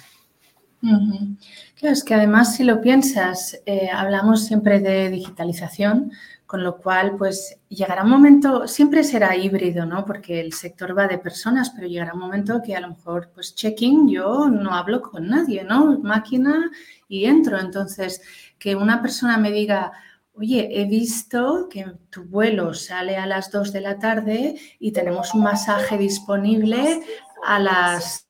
Claro, 0.80 1.36
es 1.80 2.04
que 2.04 2.14
además 2.14 2.56
si 2.56 2.64
lo 2.64 2.80
piensas, 2.82 3.60
eh, 3.64 3.88
hablamos 3.90 4.44
siempre 4.44 4.80
de 4.80 5.08
digitalización, 5.08 6.12
con 6.46 6.62
lo 6.62 6.76
cual, 6.76 7.16
pues 7.16 7.58
llegará 7.68 8.02
un 8.04 8.10
momento, 8.10 8.68
siempre 8.68 9.02
será 9.02 9.34
híbrido, 9.34 9.86
¿no? 9.86 10.04
Porque 10.04 10.40
el 10.40 10.52
sector 10.52 10.96
va 10.96 11.08
de 11.08 11.18
personas, 11.18 11.70
pero 11.70 11.86
llegará 11.86 12.12
un 12.12 12.20
momento 12.20 12.60
que 12.62 12.76
a 12.76 12.80
lo 12.80 12.88
mejor, 12.88 13.30
pues 13.34 13.54
checking, 13.54 14.08
yo 14.08 14.48
no 14.48 14.74
hablo 14.74 15.00
con 15.00 15.28
nadie, 15.28 15.64
¿no? 15.64 15.98
Máquina 16.00 16.70
y 17.08 17.24
entro. 17.24 17.58
Entonces, 17.58 18.20
que 18.58 18.76
una 18.76 19.00
persona 19.00 19.38
me 19.38 19.50
diga, 19.50 19.92
oye, 20.34 20.68
he 20.70 20.84
visto 20.84 21.68
que 21.70 21.86
tu 22.10 22.24
vuelo 22.24 22.74
sale 22.74 23.16
a 23.16 23.26
las 23.26 23.50
2 23.50 23.72
de 23.72 23.80
la 23.80 23.98
tarde 23.98 24.60
y 24.78 24.92
tenemos 24.92 25.34
un 25.34 25.42
masaje 25.44 25.96
disponible 25.96 27.02
a 27.44 27.58
las... 27.58 28.28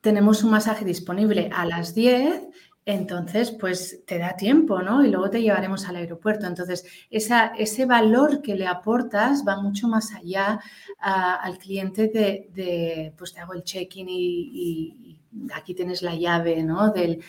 Tenemos 0.00 0.44
un 0.44 0.52
masaje 0.52 0.84
disponible 0.84 1.50
a 1.52 1.66
las 1.66 1.94
10 1.94 2.48
entonces, 2.92 3.50
pues 3.52 4.04
te 4.06 4.18
da 4.18 4.36
tiempo, 4.36 4.82
¿no? 4.82 5.04
Y 5.04 5.10
luego 5.10 5.30
te 5.30 5.42
llevaremos 5.42 5.86
al 5.88 5.96
aeropuerto. 5.96 6.46
Entonces, 6.46 6.84
ese 7.10 7.86
valor 7.86 8.42
que 8.42 8.54
le 8.54 8.66
aportas 8.66 9.44
va 9.46 9.60
mucho 9.60 9.88
más 9.88 10.12
allá 10.14 10.60
al 10.98 11.58
cliente 11.58 12.08
de, 12.08 13.12
pues 13.16 13.32
te 13.32 13.40
hago 13.40 13.54
el 13.54 13.64
check-in 13.64 14.06
y, 14.08 15.18
aquí 15.54 15.74
tienes 15.74 16.02
la 16.02 16.14
llave, 16.14 16.62
¿no? 16.62 16.92
de, 16.92 17.20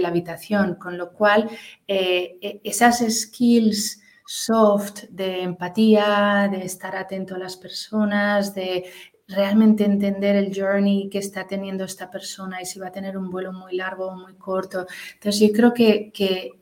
la 0.00 0.08
habitación. 0.08 0.76
Con 0.76 0.96
lo 0.96 1.12
cual, 1.12 1.48
eh, 1.86 2.38
e, 2.40 2.60
esas 2.64 3.04
skills 3.08 4.00
soft 4.26 5.04
de 5.10 5.42
empatía, 5.42 6.48
de 6.50 6.64
estar 6.64 6.96
atento 6.96 7.36
a 7.36 7.38
las 7.38 7.56
personas, 7.56 8.54
de 8.54 8.84
realmente 9.28 9.84
entender 9.84 10.36
el 10.36 10.54
journey 10.54 11.08
que 11.08 11.18
está 11.18 11.46
teniendo 11.46 11.84
esta 11.84 12.10
persona 12.10 12.62
y 12.62 12.66
si 12.66 12.78
va 12.78 12.88
a 12.88 12.92
tener 12.92 13.18
un 13.18 13.30
vuelo 13.30 13.52
muy 13.52 13.74
largo 13.76 14.06
o 14.06 14.16
muy 14.16 14.34
corto. 14.34 14.86
Entonces 15.14 15.40
yo 15.40 15.52
creo 15.52 15.74
que, 15.74 16.12
que 16.12 16.52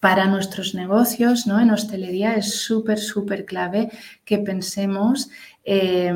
para 0.00 0.26
nuestros 0.26 0.74
negocios, 0.74 1.46
¿no? 1.46 1.60
En 1.60 1.70
hostelería 1.70 2.34
es 2.34 2.60
súper, 2.60 2.98
súper 2.98 3.44
clave 3.44 3.90
que 4.24 4.38
pensemos, 4.38 5.30
eh, 5.64 6.12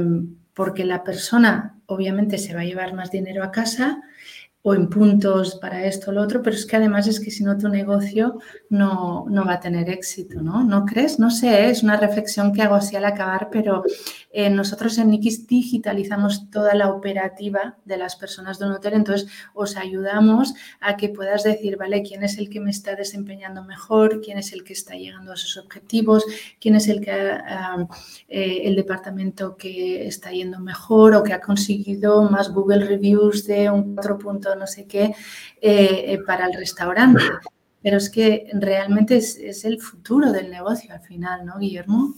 porque 0.54 0.84
la 0.84 1.04
persona 1.04 1.78
obviamente 1.86 2.38
se 2.38 2.54
va 2.54 2.62
a 2.62 2.64
llevar 2.64 2.94
más 2.94 3.10
dinero 3.10 3.44
a 3.44 3.52
casa, 3.52 4.02
o 4.66 4.74
en 4.74 4.88
puntos 4.88 5.56
para 5.56 5.84
esto 5.84 6.10
o 6.10 6.14
lo 6.14 6.22
otro, 6.22 6.42
pero 6.42 6.56
es 6.56 6.64
que 6.64 6.76
además 6.76 7.06
es 7.06 7.20
que 7.20 7.30
si 7.30 7.44
no 7.44 7.58
tu 7.58 7.68
negocio 7.68 8.38
no, 8.70 9.26
no 9.28 9.44
va 9.44 9.54
a 9.54 9.60
tener 9.60 9.90
éxito, 9.90 10.40
¿no? 10.40 10.64
¿No 10.64 10.86
crees? 10.86 11.18
No 11.18 11.30
sé, 11.30 11.68
es 11.68 11.82
una 11.82 11.98
reflexión 11.98 12.50
que 12.50 12.62
hago 12.62 12.74
así 12.74 12.96
al 12.96 13.04
acabar, 13.04 13.50
pero 13.52 13.84
eh, 14.30 14.48
nosotros 14.48 14.96
en 14.96 15.10
Nikis 15.10 15.46
digitalizamos 15.46 16.48
toda 16.50 16.74
la 16.74 16.88
operativa 16.88 17.76
de 17.84 17.98
las 17.98 18.16
personas 18.16 18.58
de 18.58 18.64
un 18.64 18.72
hotel, 18.72 18.94
entonces 18.94 19.28
os 19.52 19.76
ayudamos 19.76 20.54
a 20.80 20.96
que 20.96 21.10
puedas 21.10 21.42
decir, 21.42 21.76
vale, 21.76 22.02
quién 22.02 22.24
es 22.24 22.38
el 22.38 22.48
que 22.48 22.60
me 22.60 22.70
está 22.70 22.96
desempeñando 22.96 23.62
mejor, 23.64 24.22
quién 24.22 24.38
es 24.38 24.54
el 24.54 24.64
que 24.64 24.72
está 24.72 24.94
llegando 24.94 25.32
a 25.32 25.36
sus 25.36 25.58
objetivos, 25.58 26.24
quién 26.58 26.74
es 26.74 26.88
el 26.88 27.02
que 27.02 27.12
eh, 28.28 28.62
el 28.64 28.76
departamento 28.76 29.58
que 29.58 30.06
está 30.06 30.30
yendo 30.30 30.58
mejor 30.58 31.14
o 31.14 31.22
que 31.22 31.34
ha 31.34 31.42
conseguido 31.42 32.22
más 32.30 32.50
Google 32.50 32.86
Reviews 32.86 33.46
de 33.46 33.68
un 33.68 33.94
4 34.54 34.60
no 34.60 34.66
sé 34.66 34.86
qué 34.86 35.14
eh, 35.60 36.12
eh, 36.12 36.18
para 36.26 36.46
el 36.46 36.54
restaurante. 36.54 37.22
Pero 37.82 37.98
es 37.98 38.08
que 38.08 38.48
realmente 38.54 39.16
es, 39.16 39.64
el 39.64 39.80
futuro 39.80 40.32
del 40.32 40.50
negocio 40.50 40.94
al 40.94 41.00
final, 41.00 41.44
¿no, 41.44 41.58
Guillermo? 41.58 42.14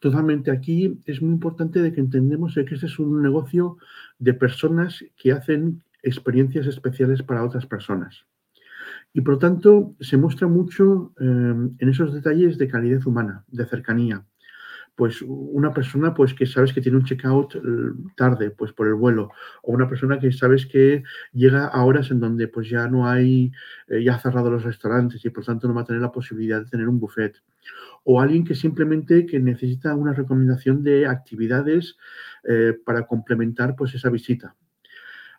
Totalmente. 0.00 0.50
Aquí 0.50 1.00
es 1.06 1.22
muy 1.22 1.32
importante 1.32 1.80
de 1.80 1.92
que 1.92 2.00
entendemos 2.00 2.54
que 2.54 2.74
este 2.74 2.86
es 2.86 2.98
un 2.98 3.22
negocio 3.22 3.78
de 4.18 4.34
personas 4.34 5.02
que 5.16 5.32
hacen 5.32 5.82
experiencias 6.02 6.66
especiales 6.66 7.22
para 7.22 7.44
otras 7.44 7.66
personas. 7.66 8.26
Y 9.14 9.22
por 9.22 9.34
lo 9.34 9.38
tanto 9.38 9.94
se 10.00 10.18
muestra 10.18 10.46
mucho 10.46 11.14
eh, 11.18 11.24
en 11.24 11.88
esos 11.88 12.12
detalles 12.12 12.58
de 12.58 12.68
calidad 12.68 13.06
humana, 13.06 13.44
de 13.48 13.64
cercanía 13.64 14.24
pues 14.96 15.20
una 15.22 15.74
persona 15.74 16.14
pues 16.14 16.32
que 16.32 16.46
sabes 16.46 16.72
que 16.72 16.80
tiene 16.80 16.96
un 16.96 17.04
checkout 17.04 17.54
eh, 17.56 17.60
tarde 18.16 18.50
pues 18.50 18.72
por 18.72 18.88
el 18.88 18.94
vuelo. 18.94 19.30
O 19.62 19.72
una 19.72 19.88
persona 19.88 20.18
que 20.18 20.32
sabes 20.32 20.66
que 20.66 21.04
llega 21.32 21.66
a 21.66 21.84
horas 21.84 22.10
en 22.10 22.18
donde 22.18 22.48
pues 22.48 22.70
ya 22.70 22.88
no 22.88 23.06
hay 23.06 23.52
eh, 23.88 24.02
ya 24.02 24.18
cerrado 24.18 24.50
los 24.50 24.64
restaurantes 24.64 25.22
y 25.24 25.30
por 25.30 25.44
tanto 25.44 25.68
no 25.68 25.74
va 25.74 25.82
a 25.82 25.84
tener 25.84 26.00
la 26.00 26.10
posibilidad 26.10 26.60
de 26.64 26.70
tener 26.70 26.88
un 26.88 26.98
buffet. 26.98 27.36
O 28.04 28.20
alguien 28.22 28.44
que 28.44 28.54
simplemente 28.54 29.26
que 29.26 29.38
necesita 29.38 29.94
una 29.94 30.14
recomendación 30.14 30.82
de 30.82 31.06
actividades 31.06 31.96
eh, 32.44 32.72
para 32.84 33.06
complementar 33.06 33.76
pues 33.76 33.94
esa 33.94 34.08
visita. 34.08 34.56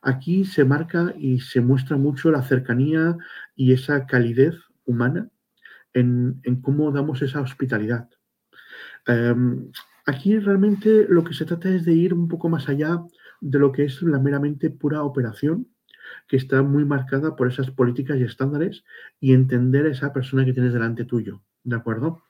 Aquí 0.03 0.45
se 0.45 0.65
marca 0.65 1.15
y 1.17 1.39
se 1.39 1.61
muestra 1.61 1.97
mucho 1.97 2.29
la 2.29 2.43
cercanía 2.43 3.17
y 3.55 3.73
esa 3.73 4.05
calidez 4.05 4.55
humana 4.85 5.29
en 5.93 6.61
cómo 6.61 6.91
damos 6.91 7.23
esa 7.23 7.41
hospitalidad 7.41 8.07
Em, 9.07 9.71
aquí 10.05 10.37
realmente 10.37 11.05
lo 11.07 11.23
que 11.23 11.33
se 11.33 11.45
trata 11.45 11.69
es 11.69 11.85
de 11.85 11.93
ir 11.93 12.13
un 12.13 12.27
poco 12.27 12.49
más 12.49 12.67
allá 12.67 13.03
de 13.39 13.59
lo 13.59 13.71
que 13.71 13.85
es 13.85 14.01
la 14.01 14.19
meramente 14.19 14.69
pura 14.69 15.03
operación, 15.03 15.67
que 16.27 16.37
está 16.37 16.61
muy 16.61 16.85
marcada 16.85 17.35
por 17.35 17.47
esas 17.47 17.71
políticas 17.71 18.17
y 18.17 18.23
estándares 18.23 18.83
y 19.19 19.33
entender 19.33 19.85
esa 19.85 20.13
persona 20.13 20.45
que 20.45 20.53
tienes 20.53 20.73
delante 20.73 21.05
tuyo, 21.05 21.41
¿de 21.63 21.75
acuerdo? 21.75 22.23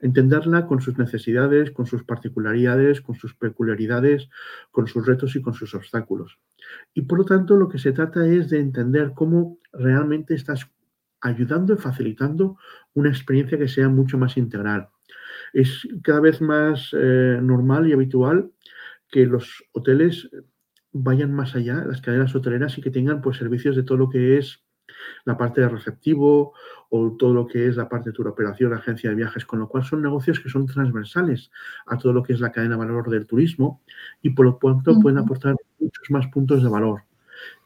Entenderla 0.00 0.66
con 0.66 0.80
sus 0.80 0.98
necesidades, 0.98 1.70
con 1.70 1.86
sus 1.86 2.04
particularidades, 2.04 3.00
con 3.00 3.14
sus 3.14 3.34
peculiaridades, 3.34 4.28
con 4.70 4.86
sus 4.86 5.06
retos 5.06 5.34
y 5.34 5.42
con 5.42 5.54
sus 5.54 5.74
obstáculos. 5.74 6.38
Y 6.94 7.02
por 7.02 7.18
lo 7.18 7.24
tanto, 7.24 7.56
lo 7.56 7.68
que 7.68 7.78
se 7.78 7.92
trata 7.92 8.26
es 8.26 8.50
de 8.50 8.60
entender 8.60 9.12
cómo 9.14 9.58
realmente 9.72 10.34
estás 10.34 10.70
ayudando 11.20 11.74
y 11.74 11.78
facilitando 11.78 12.58
una 12.94 13.08
experiencia 13.08 13.58
que 13.58 13.68
sea 13.68 13.88
mucho 13.88 14.18
más 14.18 14.36
integral 14.36 14.88
es 15.52 15.86
cada 16.02 16.20
vez 16.20 16.40
más 16.40 16.90
eh, 16.92 17.38
normal 17.42 17.88
y 17.88 17.92
habitual 17.92 18.50
que 19.10 19.26
los 19.26 19.64
hoteles 19.72 20.28
vayan 20.92 21.32
más 21.32 21.54
allá, 21.54 21.84
las 21.86 22.00
cadenas 22.00 22.34
hoteleras, 22.34 22.76
y 22.78 22.82
que 22.82 22.90
tengan 22.90 23.20
pues, 23.20 23.38
servicios 23.38 23.76
de 23.76 23.82
todo 23.82 23.98
lo 23.98 24.08
que 24.08 24.38
es 24.38 24.64
la 25.24 25.36
parte 25.36 25.60
de 25.60 25.68
receptivo 25.68 26.54
o 26.90 27.16
todo 27.18 27.34
lo 27.34 27.46
que 27.46 27.68
es 27.68 27.76
la 27.76 27.88
parte 27.88 28.10
de 28.10 28.14
tour 28.14 28.28
operación, 28.28 28.72
agencia 28.72 29.10
de 29.10 29.16
viajes, 29.16 29.44
con 29.44 29.58
lo 29.58 29.68
cual 29.68 29.84
son 29.84 30.02
negocios 30.02 30.40
que 30.40 30.48
son 30.48 30.66
transversales 30.66 31.50
a 31.86 31.98
todo 31.98 32.12
lo 32.12 32.22
que 32.22 32.32
es 32.32 32.40
la 32.40 32.52
cadena 32.52 32.76
de 32.76 32.86
valor 32.86 33.10
del 33.10 33.26
turismo 33.26 33.82
y 34.22 34.30
por 34.30 34.46
lo 34.46 34.56
tanto 34.56 34.98
pueden 35.00 35.18
aportar 35.18 35.56
muchos 35.78 36.10
más 36.10 36.26
puntos 36.28 36.62
de 36.62 36.68
valor. 36.68 37.02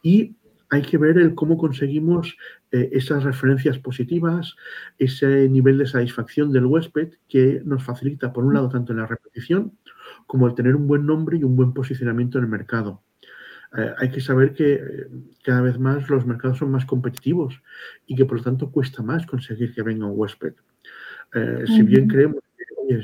Y 0.02 0.36
hay 0.72 0.80
que 0.80 0.96
ver 0.96 1.18
el 1.18 1.34
cómo 1.34 1.58
conseguimos 1.58 2.38
eh, 2.70 2.88
esas 2.92 3.24
referencias 3.24 3.78
positivas, 3.78 4.56
ese 4.98 5.46
nivel 5.50 5.76
de 5.76 5.86
satisfacción 5.86 6.50
del 6.50 6.64
huésped 6.64 7.10
que 7.28 7.60
nos 7.62 7.84
facilita, 7.84 8.32
por 8.32 8.42
un 8.42 8.54
lado, 8.54 8.70
tanto 8.70 8.92
en 8.92 9.00
la 9.00 9.06
repetición 9.06 9.76
como 10.26 10.46
el 10.46 10.54
tener 10.54 10.74
un 10.74 10.86
buen 10.86 11.04
nombre 11.04 11.36
y 11.36 11.44
un 11.44 11.56
buen 11.56 11.74
posicionamiento 11.74 12.38
en 12.38 12.44
el 12.44 12.50
mercado. 12.50 13.02
Eh, 13.76 13.92
hay 13.98 14.10
que 14.10 14.22
saber 14.22 14.54
que 14.54 14.72
eh, 14.72 14.80
cada 15.44 15.60
vez 15.60 15.78
más 15.78 16.08
los 16.08 16.24
mercados 16.24 16.56
son 16.56 16.70
más 16.70 16.86
competitivos 16.86 17.62
y 18.06 18.16
que 18.16 18.24
por 18.24 18.38
lo 18.38 18.42
tanto 18.42 18.70
cuesta 18.70 19.02
más 19.02 19.26
conseguir 19.26 19.74
que 19.74 19.82
venga 19.82 20.06
un 20.06 20.18
huésped. 20.18 20.54
Si 21.66 21.82
bien 21.82 22.08
creemos 22.08 22.40
que 22.88 22.94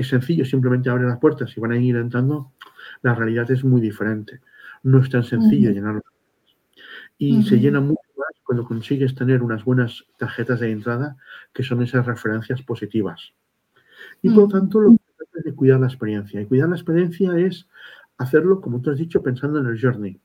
es, 0.00 0.08
sencillo, 0.08 0.44
simplemente 0.44 0.90
abre 0.90 1.06
las 1.06 1.18
puertas 1.18 1.56
y 1.56 1.60
van 1.60 1.72
a 1.72 1.78
ir 1.78 1.96
entrando, 1.96 2.52
la 3.00 3.14
realidad 3.14 3.50
es 3.50 3.64
muy 3.64 3.80
diferente. 3.80 4.40
No 4.82 4.98
es 5.00 5.08
tan 5.08 5.24
sencillo 5.24 5.70
llenarlo 5.70 6.02
y 7.18 7.42
se 7.42 7.58
llena 7.58 7.80
mucho 7.80 8.00
más 8.16 8.30
cuando 8.44 8.64
consigues 8.64 9.14
tener 9.14 9.42
unas 9.42 9.64
buenas 9.64 10.04
tarjetas 10.18 10.60
de 10.60 10.70
entrada 10.70 11.16
que 11.52 11.62
son 11.62 11.82
esas 11.82 12.04
referencias 12.06 12.62
positivas. 12.62 13.32
Y 14.22 14.30
por 14.30 14.44
lo 14.44 14.48
tanto, 14.48 14.80
lo 14.80 14.90
que 14.90 14.96
es 15.38 15.44
de 15.44 15.54
cuidar 15.54 15.80
la 15.80 15.86
experiencia. 15.86 16.40
Y 16.40 16.46
cuidar 16.46 16.68
la 16.68 16.76
experiencia 16.76 17.36
es 17.38 17.66
hacerlo, 18.18 18.60
como 18.60 18.80
tú 18.80 18.90
has 18.90 18.98
dicho, 18.98 19.22
pensando 19.22 19.60
en 19.60 19.66
el 19.66 19.80
journey. 19.80 20.20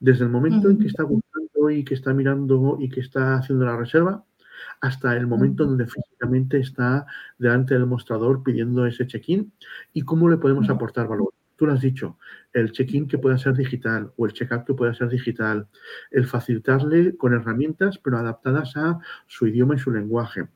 Desde 0.00 0.24
el 0.24 0.30
momento 0.30 0.70
en 0.70 0.78
que 0.78 0.86
está 0.86 1.04
buscando 1.04 1.70
y 1.70 1.84
que 1.84 1.94
está 1.94 2.12
mirando 2.12 2.76
y 2.80 2.88
que 2.88 3.00
está 3.00 3.36
haciendo 3.36 3.64
la 3.64 3.76
reserva, 3.76 4.24
hasta 4.80 5.16
el 5.16 5.26
momento 5.26 5.64
donde 5.64 5.86
físicamente 5.86 6.58
está 6.58 7.06
delante 7.38 7.74
del 7.74 7.86
mostrador 7.86 8.42
pidiendo 8.42 8.84
ese 8.86 9.06
check-in 9.06 9.52
y 9.92 10.02
cómo 10.02 10.28
le 10.28 10.38
podemos 10.38 10.68
aportar 10.68 11.08
valor 11.08 11.32
tú 11.62 11.66
lo 11.66 11.74
has 11.74 11.80
dicho, 11.80 12.18
el 12.52 12.72
check-in 12.72 13.06
que 13.06 13.18
pueda 13.18 13.38
ser 13.38 13.54
digital 13.54 14.12
o 14.16 14.26
el 14.26 14.32
check-out 14.32 14.64
que 14.66 14.74
pueda 14.74 14.92
ser 14.94 15.08
digital, 15.08 15.68
el 16.10 16.26
facilitarle 16.26 17.16
con 17.16 17.34
herramientas 17.34 18.00
pero 18.02 18.18
adaptadas 18.18 18.76
a 18.76 18.98
su 19.28 19.46
idioma 19.46 19.76
y 19.76 19.78
su 19.78 19.92
lenguaje, 19.92 20.48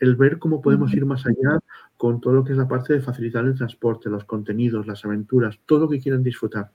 el 0.00 0.16
ver 0.16 0.38
cómo 0.38 0.62
podemos 0.62 0.90
ir 0.94 1.04
más 1.04 1.26
allá 1.26 1.58
con 1.98 2.18
todo 2.18 2.32
lo 2.32 2.44
que 2.44 2.52
es 2.52 2.58
la 2.58 2.66
parte 2.66 2.94
de 2.94 3.02
facilitar 3.02 3.44
el 3.44 3.54
transporte, 3.54 4.08
los 4.08 4.24
contenidos, 4.24 4.86
las 4.86 5.04
aventuras, 5.04 5.60
todo 5.66 5.80
lo 5.80 5.88
que 5.90 6.00
quieran 6.00 6.22
disfrutar. 6.22 6.70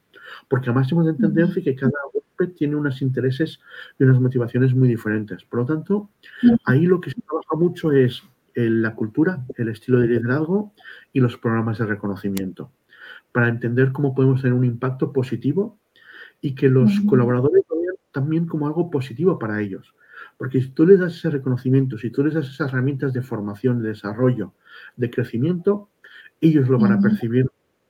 Porque 0.48 0.70
además 0.70 0.92
hemos 0.92 1.06
de 1.06 1.12
entender 1.14 1.50
que 1.64 1.74
cada 1.74 1.92
huésped 2.14 2.56
tiene 2.56 2.76
unos 2.76 3.02
intereses 3.02 3.60
y 3.98 4.04
unas 4.04 4.22
motivaciones 4.22 4.76
muy 4.76 4.88
diferentes. 4.88 5.46
Por 5.46 5.62
lo 5.62 5.66
tanto, 5.66 6.12
ahí 6.66 6.86
lo 6.86 7.02
que 7.02 7.10
se 7.10 7.20
trabaja 7.22 7.56
mucho 7.56 7.92
es 7.92 8.22
la 8.54 8.94
cultura, 8.94 9.44
el 9.58 9.70
estilo 9.70 10.00
de 10.00 10.10
liderazgo 10.10 10.74
y 11.12 11.22
los 11.22 11.38
programas 11.38 11.80
de 11.80 11.88
reconocimiento 11.88 12.72
para 13.32 13.50
entender 13.50 13.92
cómo 13.92 14.16
podemos 14.16 14.42
tener 14.42 14.54
un 14.54 14.66
impacto 14.66 15.14
positivo 15.14 15.80
y 16.42 16.56
que 16.56 16.70
los 16.70 17.00
colaboradores 17.02 17.64
lo 17.70 17.80
vean 17.80 17.96
también 18.12 18.48
como 18.48 18.68
algo 18.68 18.90
positivo 18.90 19.38
para 19.38 19.62
ellos. 19.62 19.94
Porque 20.38 20.62
si 20.62 20.70
tú 20.70 20.86
les 20.86 21.00
das 21.00 21.16
ese 21.16 21.30
reconocimiento, 21.30 21.98
si 21.98 22.10
tú 22.10 22.24
les 22.24 22.34
das 22.34 22.48
esas 22.48 22.70
herramientas 22.70 23.14
de 23.14 23.22
formación, 23.22 23.82
de 23.82 23.90
desarrollo, 23.90 24.54
de 24.96 25.10
crecimiento, 25.10 25.90
ellos 26.42 26.70
lo 26.70 26.80
van 26.80 26.94
a 26.94 27.00
percibir 27.00 27.48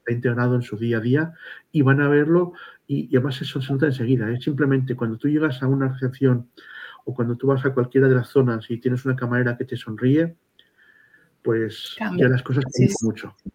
integrado 0.08 0.56
en 0.56 0.62
su 0.62 0.76
día 0.76 0.98
a 0.98 1.00
día 1.00 1.34
y 1.72 1.82
van 1.82 2.00
a 2.00 2.08
verlo 2.08 2.52
y, 2.86 3.14
además 3.16 3.40
eso 3.40 3.60
se 3.60 3.72
nota 3.72 3.86
enseguida. 3.86 4.28
Es 4.30 4.40
¿eh? 4.40 4.42
simplemente 4.42 4.96
cuando 4.96 5.16
tú 5.16 5.28
llegas 5.28 5.62
a 5.62 5.68
una 5.68 5.88
recepción 5.88 6.48
o 7.04 7.14
cuando 7.14 7.36
tú 7.36 7.46
vas 7.46 7.64
a 7.64 7.72
cualquiera 7.72 8.08
de 8.08 8.16
las 8.16 8.28
zonas 8.28 8.68
y 8.70 8.78
tienes 8.78 9.04
una 9.04 9.16
camarera 9.16 9.56
que 9.56 9.64
te 9.64 9.76
sonríe, 9.76 10.36
pues 11.42 11.96
ya 11.98 12.28
las 12.28 12.42
cosas 12.42 12.64
cambian 12.64 12.94
mucho. 13.02 13.34
Sí, 13.42 13.50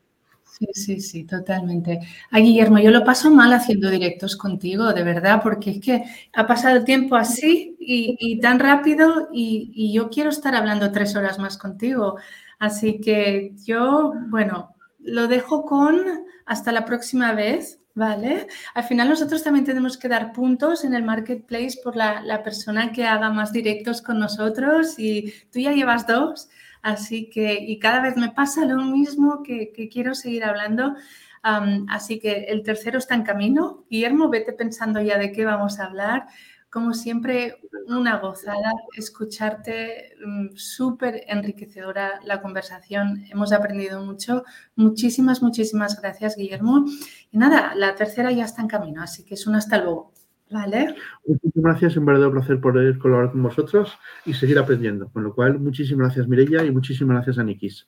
sí, 0.73 1.01
sí, 1.01 1.23
totalmente. 1.25 1.99
Ay, 2.31 2.43
Guillermo, 2.43 2.79
yo 2.79 2.91
lo 2.91 3.03
paso 3.03 3.29
mal 3.31 3.51
haciendo 3.53 3.89
directos 3.89 4.35
contigo, 4.37 4.93
de 4.93 5.03
verdad, 5.03 5.41
porque 5.43 5.71
es 5.71 5.81
que 5.81 6.03
ha 6.33 6.47
pasado 6.47 6.77
el 6.77 6.85
tiempo 6.85 7.15
así 7.15 7.75
y, 7.79 8.39
tan 8.39 8.59
rápido 8.59 9.29
y, 9.33 9.91
yo 9.93 10.09
quiero 10.09 10.29
estar 10.29 10.55
hablando 10.55 10.91
tres 10.91 11.15
horas 11.15 11.39
más 11.39 11.57
contigo. 11.57 12.17
Así 12.59 13.01
que 13.01 13.53
yo, 13.65 14.13
bueno, 14.29 14.75
lo 14.99 15.27
dejo 15.27 15.65
con 15.65 16.01
hasta 16.45 16.71
la 16.71 16.85
próxima 16.85 17.33
vez, 17.33 17.81
¿vale? 17.93 18.47
Al 18.73 18.83
final 18.83 19.09
nosotros 19.09 19.43
también 19.43 19.65
tenemos 19.65 19.97
que 19.97 20.07
dar 20.07 20.31
puntos 20.31 20.85
en 20.85 20.93
el 20.93 21.03
marketplace 21.03 21.79
por 21.83 21.95
la, 21.95 22.21
la 22.21 22.43
persona 22.43 22.91
que 22.91 23.05
haga 23.05 23.29
más 23.29 23.51
directos 23.51 24.01
con 24.01 24.19
nosotros 24.19 24.97
y 24.97 25.33
tú 25.51 25.59
ya 25.59 25.73
llevas 25.73 26.07
dos. 26.07 26.49
Así 26.85 27.31
que, 27.31 27.55
y 27.59 27.79
cada 27.79 27.99
vez 27.99 28.15
me 28.15 28.29
pasa 28.29 28.63
lo 28.63 28.77
mismo 28.83 29.41
que, 29.41 29.71
quiero 29.91 30.13
seguir 30.13 30.43
hablando. 30.43 30.93
así 31.41 32.19
que 32.19 32.45
el 32.49 32.61
tercero 32.61 32.99
está 32.99 33.15
en 33.15 33.23
camino. 33.23 33.85
Guillermo, 33.89 34.29
vete 34.29 34.53
pensando 34.53 35.01
ya 35.01 35.17
de 35.17 35.31
qué 35.31 35.45
vamos 35.45 35.79
a 35.79 35.85
hablar. 35.85 36.27
Como 36.69 36.93
siempre, 36.93 37.57
una 37.87 38.19
gozada 38.19 38.71
escucharte, 38.95 40.13
mm, 40.23 40.55
súper 40.55 41.23
enriquecedora 41.27 42.19
la 42.23 42.39
conversación. 42.43 43.25
Hemos 43.31 43.51
aprendido 43.51 44.05
mucho. 44.05 44.43
Muchísimas, 44.75 45.41
muchísimas 45.41 45.99
gracias, 45.99 46.35
Guillermo. 46.37 46.85
Y 47.31 47.37
nada, 47.39 47.73
la 47.75 47.95
tercera 47.95 48.31
ya 48.31 48.45
está 48.45 48.61
en 48.61 48.67
camino, 48.67 49.01
así 49.01 49.23
que 49.25 49.33
es 49.33 49.47
un 49.47 49.55
hasta 49.55 49.79
luego. 49.79 50.14
Vale. 50.51 50.95
Muchísimas 51.25 51.73
gracias, 51.73 51.97
un 51.97 52.05
verdadero 52.05 52.31
placer 52.31 52.59
poder 52.61 52.97
colaborar 52.99 53.31
con 53.31 53.43
vosotros 53.43 53.97
y 54.25 54.33
seguir 54.33 54.59
aprendiendo. 54.59 55.09
Con 55.09 55.23
lo 55.23 55.33
cual, 55.33 55.59
muchísimas 55.59 56.07
gracias, 56.07 56.27
Mirella, 56.27 56.63
y 56.63 56.71
muchísimas 56.71 57.15
gracias 57.15 57.39
a 57.39 57.43
Nikis. 57.43 57.87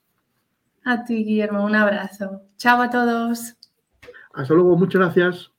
A 0.83 1.03
ti, 1.03 1.23
Guillermo, 1.23 1.63
un 1.63 1.75
abrazo. 1.75 2.41
Chao 2.57 2.81
a 2.81 2.89
todos. 2.89 3.55
Hasta 4.33 4.53
luego, 4.53 4.77
muchas 4.77 5.01
gracias. 5.01 5.51